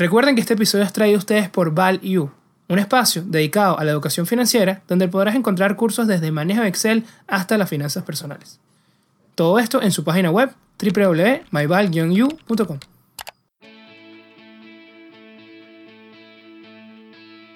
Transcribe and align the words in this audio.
Recuerden 0.00 0.34
que 0.34 0.40
este 0.40 0.54
episodio 0.54 0.82
es 0.86 0.94
traído 0.94 1.16
a 1.16 1.18
ustedes 1.18 1.50
por 1.50 1.74
ValU, 1.74 2.30
un 2.70 2.78
espacio 2.78 3.22
dedicado 3.22 3.78
a 3.78 3.84
la 3.84 3.90
educación 3.90 4.24
financiera 4.24 4.82
donde 4.88 5.08
podrás 5.08 5.34
encontrar 5.34 5.76
cursos 5.76 6.06
desde 6.06 6.32
manejo 6.32 6.62
de 6.62 6.68
Excel 6.68 7.04
hasta 7.26 7.58
las 7.58 7.68
finanzas 7.68 8.02
personales. 8.02 8.58
Todo 9.34 9.58
esto 9.58 9.82
en 9.82 9.92
su 9.92 10.02
página 10.02 10.30
web 10.30 10.54
www.myval-u.com. 10.82 12.78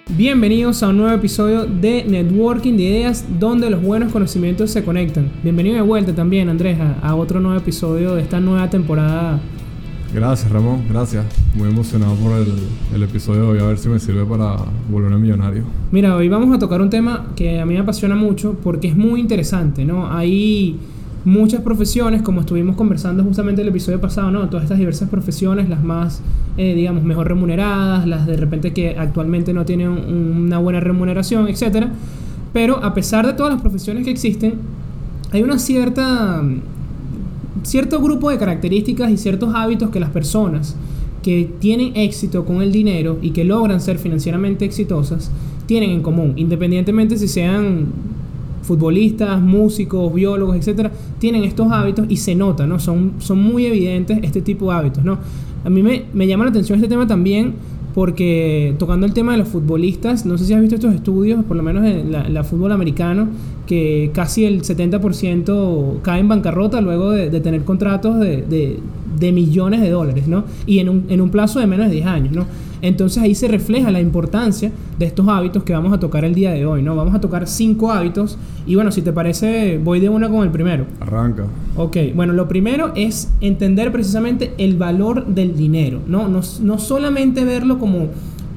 Bienvenidos 0.09 0.83
a 0.83 0.89
un 0.89 0.97
nuevo 0.97 1.15
episodio 1.15 1.65
de 1.65 2.03
Networking 2.03 2.77
de 2.77 2.83
Ideas 2.83 3.25
donde 3.39 3.71
los 3.71 3.81
buenos 3.81 4.11
conocimientos 4.13 4.69
se 4.69 4.85
conectan. 4.85 5.31
Bienvenido 5.41 5.77
de 5.77 5.81
vuelta 5.81 6.13
también, 6.13 6.49
Andrés, 6.49 6.77
a, 6.79 6.99
a 7.07 7.15
otro 7.15 7.39
nuevo 7.39 7.57
episodio 7.57 8.13
de 8.13 8.21
esta 8.21 8.39
nueva 8.39 8.69
temporada. 8.69 9.39
Gracias, 10.13 10.49
Ramón, 10.49 10.83
gracias. 10.89 11.25
Muy 11.55 11.69
emocionado 11.69 12.15
por 12.15 12.31
el, 12.93 13.03
episodio 13.03 13.41
de 13.41 13.47
hoy, 13.47 13.59
a 13.59 13.63
ver 13.67 13.77
si 13.77 13.89
me 13.89 13.99
sirve 13.99 14.23
para 14.25 14.55
volverme 14.89 15.17
millonario. 15.17 15.63
Mira, 15.91 16.15
hoy 16.15 16.29
vamos 16.29 16.55
a 16.55 16.59
tocar 16.59 16.81
un 16.81 16.89
tema 16.89 17.27
que 17.35 17.59
a 17.59 17.65
mí 17.65 17.73
me 17.73 17.79
apasiona 17.81 18.15
mucho 18.15 18.55
porque 18.63 18.87
es 18.87 18.95
muy 18.95 19.19
interesante, 19.19 19.83
¿no? 19.83 20.09
Hay 20.11 20.77
muchas 21.25 21.61
profesiones, 21.61 22.21
como 22.21 22.41
estuvimos 22.41 22.75
conversando 22.77 23.23
justamente 23.23 23.61
el 23.61 23.67
episodio 23.67 23.99
pasado, 23.99 24.31
¿no? 24.31 24.47
Todas 24.47 24.63
estas 24.63 24.77
diversas 24.77 25.09
profesiones, 25.09 25.67
las 25.67 25.83
más, 25.83 26.21
eh, 26.57 26.75
digamos, 26.75 27.03
mejor 27.03 27.27
remuneradas, 27.27 28.07
las 28.07 28.25
de 28.25 28.37
repente 28.37 28.71
que 28.73 28.95
actualmente 28.97 29.53
no 29.53 29.65
tienen 29.65 29.89
un- 29.89 30.43
una 30.45 30.59
buena 30.59 30.79
remuneración, 30.79 31.47
etc. 31.49 31.87
Pero 32.53 32.81
a 32.83 32.93
pesar 32.93 33.25
de 33.27 33.33
todas 33.33 33.51
las 33.51 33.61
profesiones 33.61 34.05
que 34.05 34.11
existen, 34.11 34.53
hay 35.31 35.43
una 35.43 35.59
cierta 35.59 36.41
cierto 37.65 38.01
grupo 38.01 38.29
de 38.29 38.37
características 38.37 39.11
y 39.11 39.17
ciertos 39.17 39.53
hábitos 39.53 39.89
que 39.89 39.99
las 39.99 40.09
personas 40.09 40.75
que 41.23 41.49
tienen 41.59 41.95
éxito 41.95 42.45
con 42.45 42.61
el 42.61 42.71
dinero 42.71 43.17
y 43.21 43.31
que 43.31 43.43
logran 43.43 43.81
ser 43.81 43.97
financieramente 43.97 44.63
exitosas 44.63 45.31
tienen 45.65 45.89
en 45.89 46.03
común, 46.03 46.33
independientemente 46.35 47.17
si 47.17 47.27
sean 47.27 47.87
futbolistas, 48.61 49.41
músicos, 49.41 50.13
biólogos, 50.13 50.55
etcétera, 50.55 50.91
tienen 51.19 51.43
estos 51.43 51.71
hábitos 51.71 52.05
y 52.09 52.17
se 52.17 52.35
nota, 52.35 52.67
¿no? 52.67 52.79
Son, 52.79 53.13
son 53.19 53.41
muy 53.41 53.65
evidentes 53.65 54.19
este 54.21 54.41
tipo 54.41 54.69
de 54.69 54.77
hábitos, 54.77 55.03
¿no? 55.03 55.17
A 55.63 55.69
mí 55.69 55.81
me, 55.81 56.05
me 56.13 56.27
llama 56.27 56.45
la 56.45 56.51
atención 56.51 56.77
este 56.77 56.87
tema 56.87 57.07
también 57.07 57.53
porque 57.95 58.75
tocando 58.77 59.05
el 59.05 59.13
tema 59.13 59.31
de 59.31 59.37
los 59.39 59.47
futbolistas, 59.47 60.25
no 60.25 60.37
sé 60.37 60.43
si 60.45 60.53
has 60.53 60.59
visto 60.59 60.75
estos 60.75 60.93
estudios, 60.93 61.43
por 61.45 61.55
lo 61.55 61.63
menos 61.63 61.85
en 61.85 62.11
la, 62.11 62.27
la 62.27 62.43
fútbol 62.43 62.73
americano, 62.73 63.29
que 63.65 64.11
casi 64.13 64.43
el 64.45 64.61
70% 64.63 66.01
cae 66.01 66.19
en 66.19 66.27
bancarrota 66.27 66.81
luego 66.81 67.11
de, 67.11 67.29
de 67.29 67.39
tener 67.39 67.63
contratos 67.63 68.19
de, 68.19 68.41
de- 68.43 68.79
de 69.19 69.31
millones 69.31 69.81
de 69.81 69.89
dólares, 69.89 70.27
¿no? 70.27 70.43
Y 70.65 70.79
en 70.79 70.89
un, 70.89 71.05
en 71.09 71.21
un 71.21 71.29
plazo 71.29 71.59
de 71.59 71.67
menos 71.67 71.87
de 71.87 71.93
10 71.95 72.05
años, 72.07 72.33
¿no? 72.35 72.45
Entonces 72.81 73.23
ahí 73.23 73.33
se 73.33 73.47
refleja 73.47 73.89
la 73.89 73.99
importancia 74.01 74.71
de 74.99 75.05
estos 75.05 75.27
hábitos 75.27 75.63
que 75.63 75.73
vamos 75.73 75.91
a 75.93 75.99
tocar 75.99 76.23
el 76.25 76.35
día 76.35 76.51
de 76.51 76.65
hoy, 76.65 76.83
¿no? 76.83 76.95
Vamos 76.95 77.15
a 77.15 77.21
tocar 77.21 77.47
cinco 77.47 77.91
hábitos 77.91 78.37
y 78.67 78.75
bueno, 78.75 78.91
si 78.91 79.01
te 79.01 79.11
parece, 79.13 79.79
voy 79.83 79.99
de 79.99 80.09
una 80.09 80.29
con 80.29 80.43
el 80.43 80.51
primero. 80.51 80.85
Arranca. 80.99 81.45
Ok, 81.77 81.97
bueno, 82.13 82.33
lo 82.33 82.47
primero 82.47 82.91
es 82.95 83.31
entender 83.41 83.91
precisamente 83.91 84.53
el 84.57 84.75
valor 84.75 85.25
del 85.25 85.55
dinero, 85.55 85.99
¿no? 86.07 86.27
No, 86.27 86.41
no 86.61 86.77
solamente 86.77 87.43
verlo 87.45 87.79
como 87.79 88.07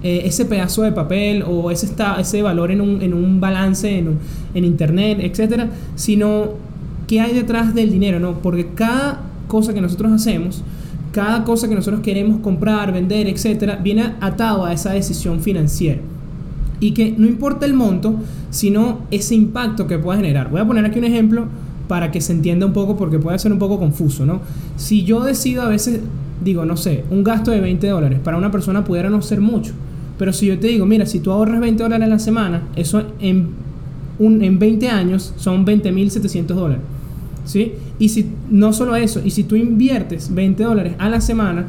eh, 0.03 0.23
ese 0.25 0.45
pedazo 0.45 0.83
de 0.83 0.93
papel 0.93 1.43
o 1.47 1.71
ese, 1.71 1.87
está, 1.87 2.21
ese 2.21 2.43
valor 2.43 2.71
en 2.71 2.81
un, 2.81 3.01
en 3.03 3.15
un 3.15 3.41
balance 3.41 3.99
en, 3.99 4.09
un- 4.09 4.19
en 4.55 4.65
internet, 4.65 5.19
etcétera, 5.23 5.71
sino 5.95 6.51
qué 7.07 7.21
hay 7.21 7.33
detrás 7.35 7.75
del 7.75 7.91
dinero, 7.91 8.21
¿no? 8.21 8.35
Porque 8.43 8.69
cada 8.75 9.23
cosa 9.49 9.75
que 9.75 9.81
nosotros 9.81 10.13
hacemos, 10.13 10.63
cada 11.13 11.43
cosa 11.43 11.69
que 11.69 11.75
nosotros 11.75 12.01
queremos 12.03 12.41
comprar, 12.41 12.93
vender, 12.93 13.27
etcétera, 13.27 13.77
viene 13.83 14.15
atado 14.21 14.65
a 14.65 14.73
esa 14.73 14.93
decisión 14.93 15.41
financiera 15.41 16.01
y 16.81 16.93
que 16.93 17.15
no 17.17 17.27
importa 17.27 17.67
el 17.67 17.75
monto, 17.75 18.15
sino 18.51 19.01
ese 19.11 19.35
impacto 19.35 19.87
que 19.87 19.99
pueda 19.99 20.19
generar. 20.19 20.51
Voy 20.51 20.61
a 20.61 20.67
poner 20.67 20.85
aquí 20.85 20.99
un 20.99 21.05
ejemplo 21.05 21.47
para 21.89 22.11
que 22.11 22.21
se 22.21 22.33
entienda 22.33 22.67
un 22.67 22.73
poco 22.73 22.97
porque 22.97 23.19
puede 23.19 23.39
ser 23.39 23.53
un 23.53 23.59
poco 23.59 23.79
confuso, 23.79 24.27
¿no? 24.27 24.41
Si 24.77 25.05
yo 25.05 25.21
decido 25.25 25.63
a 25.63 25.69
veces, 25.69 26.01
digo, 26.45 26.65
no 26.65 26.77
sé, 26.77 27.05
un 27.11 27.25
gasto 27.25 27.51
de 27.51 27.61
20 27.61 27.87
dólares, 27.89 28.21
para 28.23 28.37
una 28.37 28.51
persona 28.51 28.85
pudiera 28.85 29.11
no 29.11 29.23
ser 29.23 29.41
mucho, 29.41 29.73
pero 30.19 30.33
si 30.33 30.47
yo 30.47 30.59
te 30.59 30.69
digo, 30.69 30.85
mira, 30.85 31.07
si 31.07 31.21
tú 31.21 31.33
ahorras 31.33 31.61
20 31.61 31.83
dólares 31.83 32.07
a 32.07 32.11
la 32.11 32.19
semana, 32.19 32.63
eso 32.77 33.03
en, 33.21 33.49
un, 34.19 34.43
en 34.43 34.59
20 34.59 34.89
años 34.89 35.33
son 35.37 35.65
20.700 35.65 36.47
dólares, 36.47 36.83
¿sí? 37.49 37.73
Y 37.99 38.11
si 38.11 38.27
no 38.51 38.73
solo 38.73 38.95
eso, 38.95 39.21
y 39.25 39.31
si 39.31 39.45
tú 39.45 39.57
inviertes 39.57 40.33
20 40.35 40.63
dólares 40.63 40.93
a 40.99 41.09
la 41.09 41.21
semana, 41.21 41.65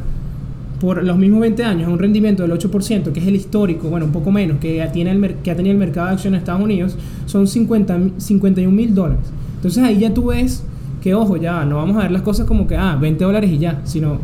por 0.82 1.04
los 1.04 1.18
mismos 1.18 1.42
20 1.42 1.64
años 1.64 1.88
a 1.88 1.92
un 1.92 2.00
rendimiento 2.00 2.44
del 2.44 2.52
8%, 2.54 3.12
que 3.12 3.20
es 3.20 3.28
el 3.28 3.36
histórico, 3.36 3.90
bueno, 3.90 4.06
un 4.06 4.12
poco 4.12 4.32
menos, 4.32 4.60
que, 4.60 4.86
tiene 4.94 5.12
el 5.12 5.36
que 5.44 5.52
ha 5.52 5.56
tenido 5.56 5.74
el 5.74 5.80
mercado 5.80 6.08
de 6.08 6.14
acciones 6.14 6.40
de 6.40 6.44
Estados 6.44 6.62
Unidos, 6.62 6.98
son 7.26 7.48
50, 7.48 7.98
mi- 7.98 8.14
51 8.18 8.76
mil 8.76 8.94
dólares. 8.94 9.26
Entonces 9.56 9.84
ahí 9.84 10.00
ya 10.00 10.14
tú 10.14 10.28
ves 10.28 10.64
que, 11.02 11.14
ojo, 11.14 11.38
ya 11.38 11.66
no 11.66 11.78
vamos 11.78 11.98
a 11.98 12.02
ver 12.04 12.12
las 12.12 12.22
cosas 12.22 12.46
como 12.46 12.68
que, 12.68 12.76
ah, 12.78 12.98
20 13.00 13.24
dólares 13.24 13.52
y 13.52 13.58
ya, 13.58 13.82
sino, 13.86 14.20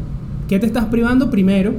¿qué 0.47 0.59
te 0.59 0.66
estás 0.66 0.85
privando 0.85 1.29
primero 1.29 1.73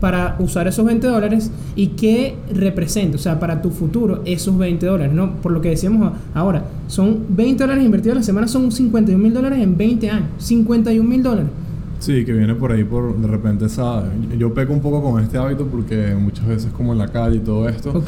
para 0.00 0.36
usar 0.38 0.66
esos 0.68 0.84
20 0.84 1.06
dólares 1.06 1.50
y 1.76 1.88
qué 1.88 2.36
representa, 2.52 3.16
o 3.16 3.20
sea, 3.20 3.38
para 3.40 3.62
tu 3.62 3.70
futuro 3.70 4.22
esos 4.24 4.56
20 4.56 4.86
dólares, 4.86 5.12
¿no? 5.12 5.36
Por 5.36 5.52
lo 5.52 5.60
que 5.60 5.70
decíamos 5.70 6.12
ahora, 6.34 6.64
son 6.86 7.20
20 7.28 7.64
dólares 7.64 7.84
invertidos 7.84 8.16
a 8.16 8.20
la 8.20 8.24
semana, 8.24 8.48
son 8.48 8.70
51 8.70 9.22
mil 9.22 9.34
dólares 9.34 9.60
en 9.60 9.76
20 9.76 10.10
años, 10.10 10.28
51 10.38 11.08
mil 11.08 11.22
dólares. 11.22 11.50
Sí, 11.98 12.24
que 12.24 12.32
viene 12.32 12.54
por 12.54 12.70
ahí 12.70 12.84
por 12.84 13.16
de 13.16 13.26
repente 13.26 13.64
esa... 13.66 14.04
Yo 14.38 14.54
peco 14.54 14.72
un 14.72 14.80
poco 14.80 15.02
con 15.02 15.22
este 15.22 15.36
hábito 15.36 15.66
porque 15.66 16.14
muchas 16.14 16.46
veces 16.46 16.70
como 16.72 16.92
en 16.92 16.98
la 16.98 17.08
calle 17.08 17.36
y 17.36 17.40
todo 17.40 17.68
esto, 17.68 18.02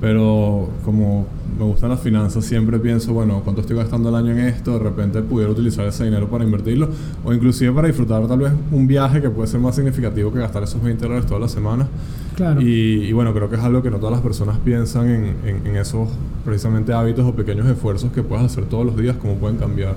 pero 0.00 0.68
como 0.84 1.26
me 1.58 1.64
gustan 1.64 1.90
las 1.90 2.00
finanzas 2.00 2.44
siempre 2.44 2.78
pienso, 2.78 3.12
bueno, 3.12 3.40
¿cuánto 3.42 3.60
estoy 3.62 3.76
gastando 3.76 4.08
al 4.10 4.16
año 4.16 4.32
en 4.32 4.40
esto? 4.40 4.72
De 4.74 4.78
repente 4.80 5.22
pudiera 5.22 5.50
utilizar 5.52 5.86
ese 5.86 6.04
dinero 6.04 6.28
para 6.28 6.44
invertirlo 6.44 6.88
o 7.24 7.32
inclusive 7.32 7.72
para 7.72 7.88
disfrutar 7.88 8.26
tal 8.26 8.38
vez 8.40 8.52
un 8.72 8.86
viaje 8.86 9.20
que 9.22 9.30
puede 9.30 9.48
ser 9.48 9.60
más 9.60 9.74
significativo 9.74 10.32
que 10.32 10.38
gastar 10.38 10.62
esos 10.62 10.82
20 10.82 11.02
dólares 11.04 11.26
toda 11.26 11.40
la 11.40 11.48
semana. 11.48 11.86
Claro. 12.36 12.60
Y, 12.60 13.04
y 13.04 13.12
bueno, 13.12 13.32
creo 13.32 13.48
que 13.48 13.56
es 13.56 13.62
algo 13.62 13.82
que 13.82 13.90
no 13.90 13.96
todas 13.98 14.12
las 14.12 14.20
personas 14.20 14.58
piensan 14.64 15.08
en, 15.08 15.24
en- 15.46 15.66
en 15.66 15.76
esos 15.76 16.08
precisamente 16.44 16.92
hábitos 16.92 17.24
o 17.24 17.32
pequeños 17.34 17.66
esfuerzos 17.66 18.12
que 18.12 18.22
puedes 18.22 18.44
hacer 18.44 18.64
todos 18.66 18.84
los 18.84 18.96
días, 18.96 19.16
cómo 19.20 19.34
pueden 19.36 19.56
cambiar 19.56 19.94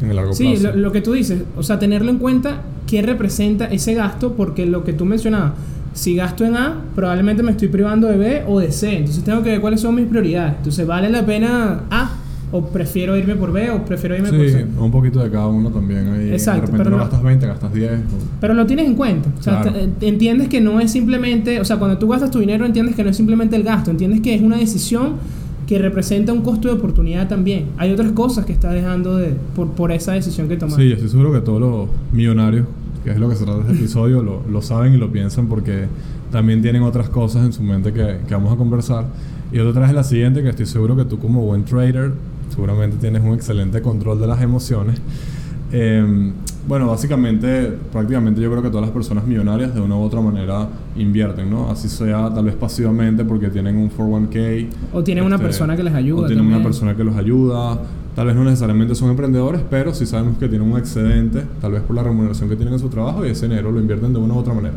en 0.00 0.10
el 0.10 0.16
largo 0.16 0.32
Sí, 0.32 0.54
plazo. 0.58 0.76
lo, 0.76 0.82
lo 0.84 0.92
que 0.92 1.00
tú 1.00 1.12
dices, 1.12 1.42
o 1.56 1.62
sea, 1.62 1.78
tenerlo 1.78 2.10
en 2.10 2.18
cuenta 2.18 2.62
qué 2.86 3.02
representa 3.02 3.66
ese 3.66 3.94
gasto, 3.94 4.34
porque 4.34 4.64
lo 4.66 4.84
que 4.84 4.92
tú 4.92 5.04
mencionabas, 5.04 5.52
si 5.92 6.14
gasto 6.14 6.44
en 6.44 6.56
A, 6.56 6.74
probablemente 6.94 7.42
me 7.42 7.50
estoy 7.52 7.68
privando 7.68 8.06
de 8.08 8.16
B 8.16 8.42
o 8.46 8.60
de 8.60 8.70
C, 8.72 8.98
entonces 8.98 9.22
tengo 9.24 9.42
que 9.42 9.50
ver 9.50 9.60
cuáles 9.60 9.80
son 9.80 9.94
mis 9.94 10.06
prioridades. 10.06 10.54
Entonces, 10.58 10.86
¿vale 10.86 11.10
la 11.10 11.24
pena 11.26 11.80
A? 11.90 12.12
¿O 12.52 12.64
prefiero 12.66 13.16
irme 13.16 13.36
por 13.36 13.52
B 13.52 13.70
o 13.70 13.84
prefiero 13.84 14.16
irme 14.16 14.28
por 14.30 14.40
Sí, 14.40 14.50
C? 14.50 14.66
un 14.78 14.90
poquito 14.90 15.22
de 15.22 15.30
cada 15.30 15.46
uno 15.46 15.70
también. 15.70 16.08
Ahí 16.08 16.30
Exacto, 16.32 16.62
de 16.62 16.66
repente 16.66 16.78
pero 16.84 16.90
no 16.90 16.96
no- 16.96 17.02
gastas 17.04 17.22
20, 17.22 17.46
gastas 17.46 17.72
10. 17.72 17.92
o- 17.92 17.96
Pero 18.40 18.54
lo 18.54 18.66
tienes 18.66 18.86
en 18.86 18.94
cuenta. 18.96 19.28
O 19.38 19.42
sea, 19.42 19.62
Claro. 19.62 19.78
entiendes 20.00 20.48
que 20.48 20.60
no 20.60 20.80
es 20.80 20.90
simplemente, 20.90 21.60
o 21.60 21.64
sea, 21.64 21.76
cuando 21.76 21.96
tú 21.98 22.08
gastas 22.08 22.32
tu 22.32 22.40
dinero, 22.40 22.66
entiendes 22.66 22.96
que 22.96 23.04
no 23.04 23.10
es 23.10 23.16
simplemente 23.16 23.54
el 23.54 23.62
gasto, 23.62 23.92
entiendes 23.92 24.20
que 24.20 24.34
es 24.34 24.42
una 24.42 24.56
decisión 24.56 25.14
que 25.68 25.78
representa 25.78 26.32
un 26.32 26.40
costo 26.42 26.66
de 26.66 26.74
oportunidad 26.74 27.28
también. 27.28 27.66
Hay 27.78 27.92
otras 27.92 28.10
cosas 28.10 28.44
que 28.44 28.52
estás 28.52 28.74
dejando 28.74 29.16
de, 29.16 29.32
por, 29.54 29.68
por 29.70 29.92
esa 29.92 30.10
decisión 30.14 30.48
que 30.48 30.56
tomaste. 30.56 30.82
Sí, 30.82 30.88
yo 30.88 30.94
estoy 30.96 31.08
seguro 31.10 31.32
que 31.32 31.40
todos 31.42 31.60
los 31.60 31.88
millonarios, 32.12 32.66
que 33.04 33.10
es 33.10 33.18
lo 33.18 33.28
que 33.28 33.36
se 33.36 33.44
trata 33.44 33.60
este 33.60 33.72
episodio, 33.72 34.22
lo, 34.22 34.42
lo 34.48 34.62
saben 34.62 34.94
y 34.94 34.96
lo 34.96 35.10
piensan 35.10 35.46
porque 35.46 35.86
también 36.30 36.62
tienen 36.62 36.82
otras 36.82 37.08
cosas 37.08 37.44
en 37.44 37.52
su 37.52 37.62
mente 37.62 37.92
que, 37.92 38.18
que 38.26 38.34
vamos 38.34 38.52
a 38.52 38.56
conversar. 38.56 39.06
Y 39.52 39.58
otra 39.58 39.86
es 39.86 39.94
la 39.94 40.04
siguiente, 40.04 40.42
que 40.42 40.50
estoy 40.50 40.66
seguro 40.66 40.96
que 40.96 41.04
tú 41.04 41.18
como 41.18 41.42
buen 41.42 41.64
trader, 41.64 42.12
seguramente 42.50 42.96
tienes 42.98 43.22
un 43.22 43.34
excelente 43.34 43.82
control 43.82 44.20
de 44.20 44.26
las 44.26 44.40
emociones. 44.42 45.00
Eh, 45.72 46.32
bueno, 46.66 46.86
básicamente, 46.88 47.72
prácticamente 47.92 48.40
yo 48.40 48.50
creo 48.50 48.62
que 48.62 48.68
todas 48.68 48.82
las 48.82 48.90
personas 48.90 49.26
millonarias 49.26 49.74
de 49.74 49.80
una 49.80 49.96
u 49.96 50.02
otra 50.02 50.20
manera 50.20 50.68
invierten, 50.96 51.50
¿no? 51.50 51.70
Así 51.70 51.88
sea 51.88 52.32
tal 52.32 52.44
vez 52.44 52.54
pasivamente 52.54 53.24
porque 53.24 53.48
tienen 53.48 53.76
un 53.76 53.90
401k. 53.90 54.68
O 54.92 55.02
tienen 55.02 55.24
una 55.24 55.36
este, 55.36 55.46
persona 55.46 55.76
que 55.76 55.82
les 55.82 55.94
ayuda 55.94 56.22
O 56.22 56.26
tienen 56.26 56.44
una 56.44 56.56
también. 56.56 56.70
persona 56.70 56.96
que 56.96 57.04
los 57.04 57.16
ayuda. 57.16 57.78
Tal 58.14 58.26
vez 58.26 58.36
no 58.36 58.44
necesariamente 58.44 58.94
son 58.94 59.10
emprendedores, 59.10 59.62
pero 59.70 59.94
sí 59.94 60.04
sabemos 60.04 60.36
que 60.36 60.48
tienen 60.48 60.70
un 60.70 60.78
excedente, 60.78 61.44
tal 61.60 61.72
vez 61.72 61.82
por 61.82 61.96
la 61.96 62.02
remuneración 62.02 62.48
que 62.48 62.56
tienen 62.56 62.74
en 62.74 62.80
su 62.80 62.88
trabajo 62.88 63.24
y 63.24 63.30
ese 63.30 63.48
dinero 63.48 63.70
lo 63.70 63.80
invierten 63.80 64.12
de 64.12 64.18
una 64.18 64.34
u 64.34 64.38
otra 64.38 64.52
manera. 64.52 64.74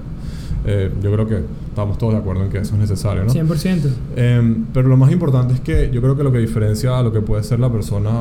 Eh, 0.66 0.92
yo 1.02 1.12
creo 1.12 1.28
que 1.28 1.42
estamos 1.68 1.98
todos 1.98 2.14
de 2.14 2.20
acuerdo 2.20 2.44
en 2.44 2.50
que 2.50 2.60
eso 2.60 2.76
es 2.76 2.80
necesario, 2.80 3.26
¿no? 3.26 3.34
100%. 3.34 3.90
Eh, 4.16 4.56
pero 4.74 4.88
lo 4.88 4.96
más 4.96 5.12
importante 5.12 5.56
es 5.56 5.60
que 5.60 5.90
yo 5.92 6.02
creo 6.02 6.16
que 6.16 6.24
lo 6.24 6.32
que 6.32 6.38
diferencia 6.38 6.98
a 6.98 7.04
lo 7.04 7.12
que 7.12 7.22
puede 7.22 7.44
ser 7.44 7.60
la 7.60 7.70
persona 7.70 8.12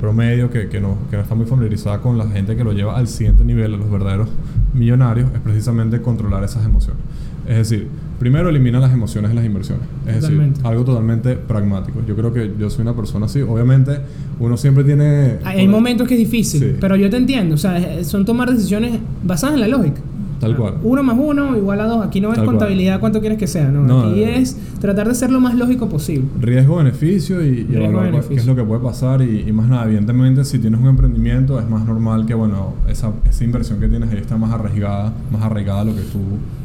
promedio 0.00 0.50
que, 0.50 0.68
que, 0.68 0.80
no, 0.80 0.96
que 1.10 1.16
no 1.16 1.22
está 1.22 1.34
muy 1.34 1.46
familiarizada 1.46 2.00
con 2.00 2.16
la 2.18 2.26
gente 2.28 2.56
que 2.56 2.64
lo 2.64 2.72
lleva 2.72 2.96
al 2.96 3.08
siguiente 3.08 3.44
nivel, 3.44 3.74
a 3.74 3.76
los 3.76 3.90
verdaderos 3.90 4.28
millonarios, 4.74 5.30
es 5.34 5.40
precisamente 5.40 6.00
controlar 6.00 6.44
esas 6.44 6.64
emociones. 6.64 7.00
Es 7.46 7.56
decir, 7.56 7.88
primero 8.18 8.50
elimina 8.50 8.78
las 8.78 8.92
emociones 8.92 9.30
en 9.30 9.36
las 9.36 9.44
inversiones. 9.46 9.84
Es 10.06 10.16
Totalmente. 10.20 10.58
decir, 10.58 10.66
algo 10.66 10.84
totalmente 10.84 11.34
pragmático. 11.36 12.02
Yo 12.06 12.14
creo 12.14 12.30
que 12.32 12.52
yo 12.58 12.68
soy 12.68 12.82
una 12.82 12.94
persona 12.94 13.24
así. 13.24 13.40
Obviamente, 13.40 14.00
uno 14.38 14.56
siempre 14.58 14.84
tiene... 14.84 15.38
Hay 15.44 15.60
hay 15.60 15.68
momentos 15.68 16.06
que 16.06 16.14
es 16.14 16.20
difícil, 16.20 16.60
Sí. 16.60 16.76
pero 16.78 16.94
yo 16.96 17.08
te 17.08 17.16
entiendo. 17.16 17.54
O 17.54 17.58
sea, 17.58 18.04
son 18.04 18.26
tomar 18.26 18.50
decisiones 18.52 18.98
basadas 19.24 19.54
en 19.54 19.60
la 19.62 19.68
lógica. 19.68 20.00
Tal 20.40 20.56
cual. 20.56 20.74
Uno 20.82 21.02
más 21.02 21.16
uno 21.18 21.56
igual 21.56 21.80
a 21.80 21.86
dos. 21.86 22.06
Aquí 22.06 22.20
no 22.20 22.28
es 22.28 22.36
Tal 22.36 22.44
cual. 22.44 22.56
contabilidad 22.58 23.00
cuánto 23.00 23.20
quieres 23.20 23.38
que 23.38 23.46
sea, 23.46 23.68
¿no? 23.70 23.82
No, 23.82 24.00
Aquí 24.02 24.20
no, 24.20 24.26
no. 24.26 24.32
es 24.32 24.56
tratar 24.80 25.08
de 25.08 25.14
ser 25.14 25.30
lo 25.32 25.40
más 25.40 25.54
lógico 25.56 25.88
posible. 25.88 26.26
Riesgo-beneficio 26.40 27.44
y, 27.44 27.66
y 27.70 27.74
evaluar 27.76 28.22
qué 28.28 28.34
es 28.34 28.46
lo 28.46 28.54
que 28.54 28.62
puede 28.62 28.80
pasar 28.82 29.22
y, 29.22 29.44
y 29.48 29.52
más 29.52 29.68
nada. 29.68 29.84
Evidentemente, 29.86 30.44
si 30.44 30.58
tienes 30.58 30.80
un 30.80 30.86
emprendimiento, 30.86 31.58
es 31.58 31.68
más 31.68 31.84
normal 31.86 32.26
que, 32.26 32.34
bueno, 32.34 32.74
esa, 32.88 33.10
esa 33.28 33.44
inversión 33.44 33.80
que 33.80 33.88
tienes 33.88 34.10
ahí 34.10 34.18
está 34.18 34.36
más 34.36 34.52
arraigada, 34.52 35.12
más 35.32 35.42
arraigada 35.42 35.80
a 35.80 35.84
lo 35.84 35.94
que 35.94 36.02
tú, 36.02 36.18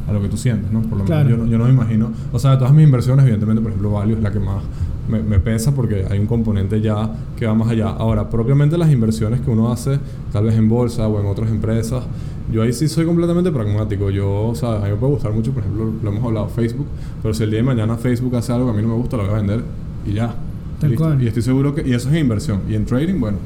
a 0.07 0.13
lo 0.13 0.21
que 0.21 0.27
tú 0.29 0.37
sientes, 0.37 0.71
¿no? 0.71 0.81
Por 0.81 0.99
lo 0.99 1.05
Claro. 1.05 1.23
menos 1.25 1.39
yo, 1.39 1.45
no- 1.45 1.51
yo 1.51 1.57
no 1.57 1.65
me 1.65 1.71
imagino. 1.71 2.11
O 2.31 2.39
sea, 2.39 2.51
de 2.51 2.57
todas 2.57 2.73
mis 2.73 2.85
inversiones, 2.85 3.23
evidentemente, 3.23 3.61
por 3.61 3.71
ejemplo, 3.71 3.91
Value 3.91 4.13
es 4.17 4.21
la 4.21 4.31
que 4.31 4.39
más 4.39 4.63
me, 5.09 5.21
me 5.21 5.39
pesa 5.39 5.73
porque 5.75 6.05
hay 6.09 6.19
un 6.19 6.27
componente 6.27 6.79
ya 6.81 7.11
que 7.37 7.45
va 7.45 7.53
más 7.53 7.69
allá. 7.69 7.87
Ahora, 7.89 8.29
propiamente 8.29 8.77
las 8.77 8.91
inversiones 8.91 9.41
que 9.41 9.49
uno 9.49 9.71
hace, 9.71 9.99
tal 10.31 10.45
vez 10.45 10.55
en 10.55 10.69
bolsa 10.69 11.07
o 11.07 11.19
en 11.19 11.25
otras 11.27 11.49
empresas, 11.49 12.03
yo 12.51 12.61
ahí 12.61 12.73
sí 12.73 12.87
soy 12.87 13.05
completamente 13.05 13.51
pragmático. 13.51 14.09
Yo, 14.09 14.47
o 14.47 14.55
sea, 14.55 14.75
a 14.77 14.79
mí 14.85 14.89
me 14.91 14.95
puede 14.95 15.13
gustar 15.13 15.33
mucho, 15.33 15.51
por 15.51 15.63
ejemplo, 15.63 15.91
lo 16.01 16.09
hemos 16.09 16.23
hablado, 16.23 16.47
Facebook, 16.49 16.87
pero 17.21 17.33
si 17.33 17.43
el 17.43 17.49
día 17.51 17.59
de 17.59 17.63
mañana 17.63 17.95
Facebook 17.97 18.35
hace 18.35 18.51
algo 18.51 18.65
que 18.65 18.71
a 18.71 18.75
mí 18.75 18.81
no 18.81 18.89
me 18.89 18.95
gusta, 19.01 19.17
lo 19.17 19.23
voy 19.23 19.33
a 19.33 19.37
vender 19.37 19.63
y 20.05 20.13
ya. 20.13 20.35
Tal 20.79 20.95
cual. 20.95 21.21
Y 21.23 21.27
estoy 21.27 21.41
seguro 21.43 21.73
que, 21.73 21.87
y 21.87 21.93
eso 21.93 22.09
es 22.09 22.15
inversión. 22.19 22.59
Y 22.69 22.75
en 22.75 22.85
trading, 22.85 23.19
bueno, 23.19 23.37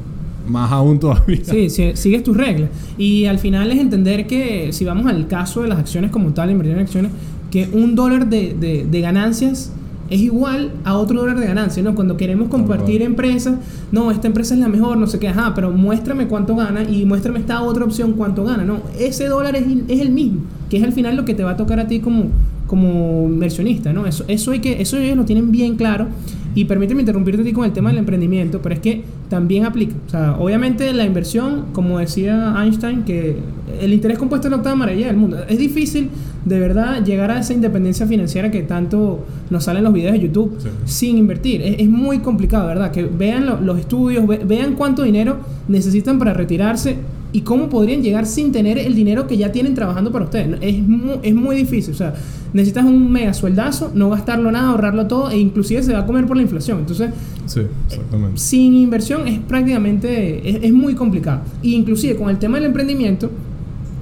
más 0.48 0.71
aún 0.71 1.00
todavía. 1.00 1.44
Sí, 1.44 1.69
si- 1.69 1.95
sigues 1.95 2.24
tus 2.24 2.36
reglas. 2.36 2.69
Y 2.98 3.25
al 3.25 3.38
final 3.38 3.71
es 3.71 3.80
entender 3.80 4.25
que, 4.25 4.74
si 4.74 4.86
vamos 4.86 5.06
al 5.06 5.27
caso 5.27 5.62
de 5.62 5.68
las 5.68 5.77
acciones 5.77 6.09
como 6.09 6.33
tal, 6.33 6.50
invertir 6.50 6.74
en 6.75 6.81
acciones, 6.81 7.12
que 7.51 7.69
un 7.71 7.95
dólar 7.95 8.27
de, 8.27 8.56
de- 8.59 8.86
de 8.89 9.01
ganancias 9.01 9.71
es 10.09 10.21
igual 10.21 10.71
a 10.83 10.98
otro 10.98 11.19
dólar 11.19 11.39
de 11.39 11.48
ganancias, 11.48 11.83
¿no? 11.83 11.95
Cuando 11.95 12.18
queremos 12.18 12.50
compartir 12.50 13.01
empresas, 13.01 13.56
no, 13.92 14.12
esta 14.12 14.27
empresa 14.27 14.54
es 14.54 14.59
la 14.59 14.68
mejor, 14.68 14.98
no 14.98 15.07
sé 15.07 15.19
qué, 15.19 15.27
ajá, 15.27 15.54
pero 15.54 15.71
muéstrame 15.71 16.27
cuánto 16.27 16.56
gana 16.56 16.83
y 16.83 17.06
muéstrame 17.06 17.39
esta 17.39 17.62
otra 17.62 17.86
opción 17.86 18.13
cuánto 18.13 18.44
gana, 18.44 18.63
¿no? 18.63 18.81
Ese 19.00 19.27
dólar 19.27 19.56
es, 19.56 19.65
es 19.88 20.00
el 20.00 20.12
mismo, 20.12 20.42
que 20.69 20.77
es 20.77 20.83
al 20.83 20.94
final 20.94 21.15
lo 21.15 21.25
que 21.25 21.33
te 21.33 21.44
va 21.44 21.51
a 21.51 21.57
tocar 21.57 21.80
a 21.80 21.88
ti 21.88 22.00
como, 22.00 22.25
como 22.68 23.27
inversionista, 23.27 23.94
¿no? 23.94 24.06
Eso, 24.06 24.24
eso, 24.27 24.51
hay 24.51 24.59
que, 24.59 24.81
eso 24.81 24.98
ellos 24.98 25.18
lo 25.18 25.25
tienen 25.25 25.51
bien 25.51 25.75
claro. 25.75 26.07
Y 26.56 26.65
permíteme 26.65 27.01
interrumpirte 27.01 27.42
a 27.42 27.45
ti 27.45 27.54
con 27.54 27.65
el 27.65 27.71
tema 27.71 27.89
del 27.89 28.00
emprendimiento, 28.00 28.62
pero 28.63 28.74
es 28.74 28.81
que 28.81 29.04
también 29.30 29.65
aplica. 29.65 29.94
O 30.07 30.09
sea, 30.09 30.36
obviamente 30.39 30.92
la 30.92 31.06
inversión, 31.06 31.65
como 31.71 32.00
decía 32.00 32.56
Einstein, 32.59 33.04
que 33.04 33.38
el 33.81 33.94
interés 33.94 34.18
compuesto 34.18 34.47
es 34.47 34.51
la 34.51 34.57
octava 34.57 34.75
maravilla 34.75 35.07
del 35.07 35.18
mundo. 35.18 35.38
Es 35.47 35.57
difícil, 35.57 36.09
de 36.45 36.59
verdad, 36.59 37.03
llegar 37.03 37.31
a 37.31 37.39
esa 37.39 37.53
independencia 37.53 38.06
financiera 38.07 38.50
que 38.51 38.62
tanto 38.63 39.25
nos 39.50 39.63
salen 39.63 39.83
los 39.83 39.94
videos 39.94 40.13
de 40.13 40.19
YouTube 40.19 40.56
Sí. 40.59 40.68
sin 40.85 41.18
invertir. 41.18 41.62
Es, 41.62 41.75
es 41.79 41.88
muy 41.89 42.19
complicado, 42.19 42.68
¿verdad? 42.68 42.91
Que 42.91 43.03
vean 43.03 43.45
lo- 43.45 43.59
los 43.62 43.79
estudios, 43.79 44.25
ve- 44.27 44.41
vean 44.45 44.74
cuánto 44.75 45.03
dinero 45.03 45.38
necesitan 45.68 46.18
para 46.19 46.33
retirarse 46.33 46.95
y 47.33 47.41
cómo 47.41 47.68
podrían 47.69 48.01
llegar 48.01 48.25
sin 48.25 48.51
tener 48.53 48.77
el 48.77 48.95
dinero 48.95 49.27
que 49.27 49.35
ya 49.38 49.51
tienen 49.51 49.74
trabajando 49.75 50.12
para 50.12 50.25
ustedes. 50.25 50.57
Es 50.62 50.80
muy, 50.80 51.15
es 51.23 51.35
muy 51.35 51.56
difícil. 51.57 51.94
O 51.94 51.97
sea, 51.97 52.13
necesitas 52.53 52.85
un 52.85 53.12
mega 53.12 53.33
sueldazo, 53.33 53.91
no 53.94 54.09
gastarlo 54.09 54.50
nada, 54.51 54.69
ahorrarlo 54.69 55.07
todo 55.07 55.30
e 55.30 55.38
inclusive 55.38 55.83
se 55.83 55.91
va 55.91 56.00
a 56.00 56.06
comer 56.06 56.25
por 56.25 56.38
la 56.38 56.44
inflación. 56.44 56.80
Entonces, 56.80 57.09
Sí, 57.45 57.62
exactamente. 57.89 58.38
sin 58.39 58.73
inversión 58.73 59.27
es 59.27 59.39
prácticamente, 59.39 60.50
es, 60.50 60.63
es 60.63 60.73
muy 60.73 60.95
complicado. 60.95 61.41
Y 61.62 61.75
inclusive 61.75 62.15
con 62.15 62.30
el 62.30 62.38
tema 62.39 62.57
del 62.57 62.65
emprendimiento, 62.68 63.30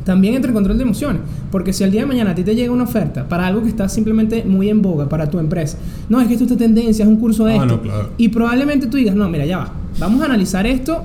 también 0.06 0.36
entra 0.36 0.50
el 0.50 0.54
control 0.54 0.78
de 0.78 0.84
emociones. 0.84 1.22
Porque 1.52 1.74
si 1.74 1.84
al 1.84 1.92
día 1.92 2.02
de 2.02 2.08
mañana 2.08 2.32
a 2.32 2.36
ti 2.36 2.44
te 2.44 2.56
llega 2.56 2.72
una 2.72 2.84
oferta 2.84 3.28
para 3.28 3.46
algo 3.48 3.62
que 3.64 3.68
está 3.70 3.90
simplemente 3.90 4.46
muy 4.46 4.70
en 4.70 4.82
boga 4.82 5.10
para 5.10 5.30
tu 5.30 5.40
empresa, 5.40 5.78
no, 6.08 6.22
es 6.22 6.28
que 6.28 6.34
esto 6.36 6.46
es 6.46 6.58
tendencia, 6.58 7.04
es 7.04 7.10
un 7.10 7.18
curso 7.18 7.46
de 7.46 7.54
Ah, 7.54 7.56
esto. 7.64 7.66
no, 7.68 7.82
claro. 7.82 8.10
Y 8.18 8.30
probablemente 8.30 8.88
tú 8.88 8.96
digas, 8.98 9.16
no, 9.16 9.28
mira, 9.30 9.46
ya 9.46 9.58
va, 9.58 9.74
vamos 10.00 10.22
a 10.22 10.26
analizar 10.26 10.66
esto. 10.66 11.04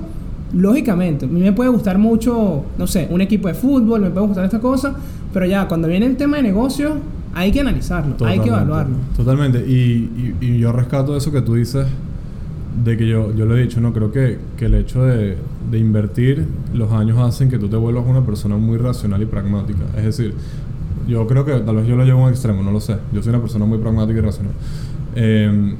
Lógicamente, 0.53 1.25
a 1.25 1.29
mí 1.29 1.39
me 1.39 1.53
puede 1.53 1.69
gustar 1.69 1.97
mucho, 1.97 2.63
no 2.77 2.85
sé, 2.87 3.07
un 3.09 3.21
equipo 3.21 3.47
de 3.47 3.53
fútbol, 3.53 4.01
me 4.01 4.09
puede 4.09 4.27
gustar 4.27 4.43
esta 4.45 4.59
cosa, 4.59 4.93
pero 5.33 5.45
ya 5.45 5.67
cuando 5.67 5.87
viene 5.87 6.05
el 6.05 6.17
tema 6.17 6.37
de 6.37 6.43
negocio, 6.43 6.95
hay 7.33 7.53
que 7.53 7.61
analizarlo, 7.61 8.15
hay 8.25 8.39
que 8.39 8.49
evaluarlo. 8.49 8.97
Totalmente. 9.15 9.59
Y, 9.65 10.35
y- 10.41 10.45
y 10.45 10.59
yo 10.59 10.73
rescato 10.73 11.15
eso 11.15 11.31
que 11.31 11.41
tú 11.41 11.53
dices 11.55 11.87
de 12.83 12.97
que 12.97 13.07
yo, 13.07 13.33
yo 13.33 13.45
lo 13.45 13.55
he 13.57 13.61
dicho, 13.61 13.79
¿no? 13.79 13.93
Creo 13.93 14.11
que, 14.11 14.39
que 14.57 14.65
el 14.65 14.75
hecho 14.75 15.03
de, 15.05 15.37
de 15.69 15.79
invertir 15.79 16.45
los 16.73 16.91
años 16.91 17.17
hacen 17.19 17.49
que 17.49 17.59
tú 17.59 17.67
te 17.67 17.75
vuelvas 17.75 18.05
una 18.07 18.25
persona 18.25 18.57
muy 18.57 18.77
racional 18.77 19.21
y 19.21 19.25
pragmática. 19.25 19.83
Es 19.97 20.05
decir, 20.05 20.33
yo 21.07 21.27
creo 21.27 21.45
que 21.45 21.53
tal 21.59 21.75
vez 21.75 21.87
yo 21.87 21.95
lo 21.95 22.03
llevo 22.05 22.21
a 22.21 22.23
un 22.25 22.29
extremo, 22.29 22.63
no 22.63 22.71
lo 22.71 22.79
sé. 22.79 22.97
Yo 23.13 23.21
soy 23.21 23.29
una 23.29 23.41
persona 23.41 23.65
muy 23.65 23.77
pragmática 23.77 24.19
y 24.19 24.21
racional. 24.21 24.53
Eh, 25.15 25.75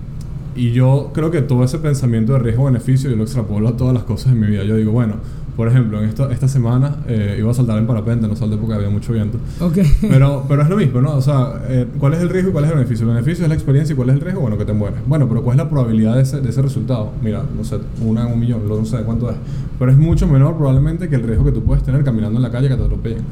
y 0.56 0.72
yo 0.72 1.12
creo 1.14 1.32
que 1.32 1.42
todo 1.42 1.64
ese 1.64 1.78
pensamiento 1.78 2.34
de 2.34 2.40
riesgo-beneficio 2.40 3.10
yo 3.10 3.16
lo 3.16 3.24
extrapolo 3.24 3.70
a 3.70 3.78
todas 3.78 3.94
las 3.94 4.04
cosas 4.04 4.34
en 4.34 4.40
mi 4.40 4.48
vida. 4.48 4.64
Yo 4.64 4.76
digo, 4.76 4.92
bueno, 4.92 5.16
por 5.56 5.68
ejemplo, 5.68 6.02
en 6.02 6.10
esta, 6.10 6.32
esta 6.32 6.48
semana 6.48 6.98
eh, 7.08 7.36
iba 7.38 7.52
a 7.52 7.54
saltar 7.54 7.78
en 7.78 7.86
parapente, 7.86 8.28
no 8.28 8.36
salté 8.36 8.58
porque 8.58 8.74
había 8.74 8.90
mucho 8.90 9.14
viento. 9.14 9.38
Ok. 9.60 9.80
Pero, 10.02 10.46
pero 10.48 10.62
es 10.62 10.70
lo 10.70 10.78
mismo, 10.78 11.02
¿no? 11.02 11.16
O 11.16 11.22
sea, 11.22 11.62
eh, 11.68 11.88
¿cuál 12.00 12.14
es 12.14 12.22
el 12.22 12.30
riesgo 12.30 12.50
y 12.50 12.52
cuál 12.54 12.66
es 12.66 12.72
el 12.72 12.78
beneficio? 12.78 13.06
El 13.06 13.14
beneficio 13.14 13.46
es 13.46 13.50
la 13.50 13.56
experiencia 13.56 13.94
y 13.94 13.96
cuál 13.96 14.10
es 14.10 14.16
el 14.16 14.22
riesgo, 14.22 14.42
bueno, 14.42 14.58
que 14.58 14.66
te 14.66 14.74
mueres. 14.74 15.00
Bueno, 15.06 15.28
pero 15.28 15.44
¿cuál 15.44 15.58
es 15.58 15.64
la 15.64 15.70
probabilidad 15.70 16.16
de 16.16 16.22
ese, 16.22 16.42
de 16.42 16.50
ese 16.50 16.62
resultado? 16.62 17.12
Mira, 17.22 17.44
no 17.56 17.64
sé, 17.64 17.78
una 18.04 18.26
en 18.26 18.34
un 18.34 18.40
millón, 18.40 18.68
no 18.68 18.86
sé 18.86 18.98
cuánto 19.04 19.30
es. 19.30 19.36
Pero 19.78 19.92
es 19.92 19.98
mucho 19.98 20.28
menor 20.28 20.56
probablemente 20.56 21.10
que 21.10 21.16
el 21.16 21.24
riesgo 21.24 21.46
que 21.46 21.52
tú 21.52 21.64
puedes 21.64 21.84
tener 21.84 22.04
caminando 22.04 22.38
en 22.38 22.44
la 22.44 22.52
calle 22.52 22.70
que 22.70 22.76
te 22.76 22.84
atropellen. 22.84 23.24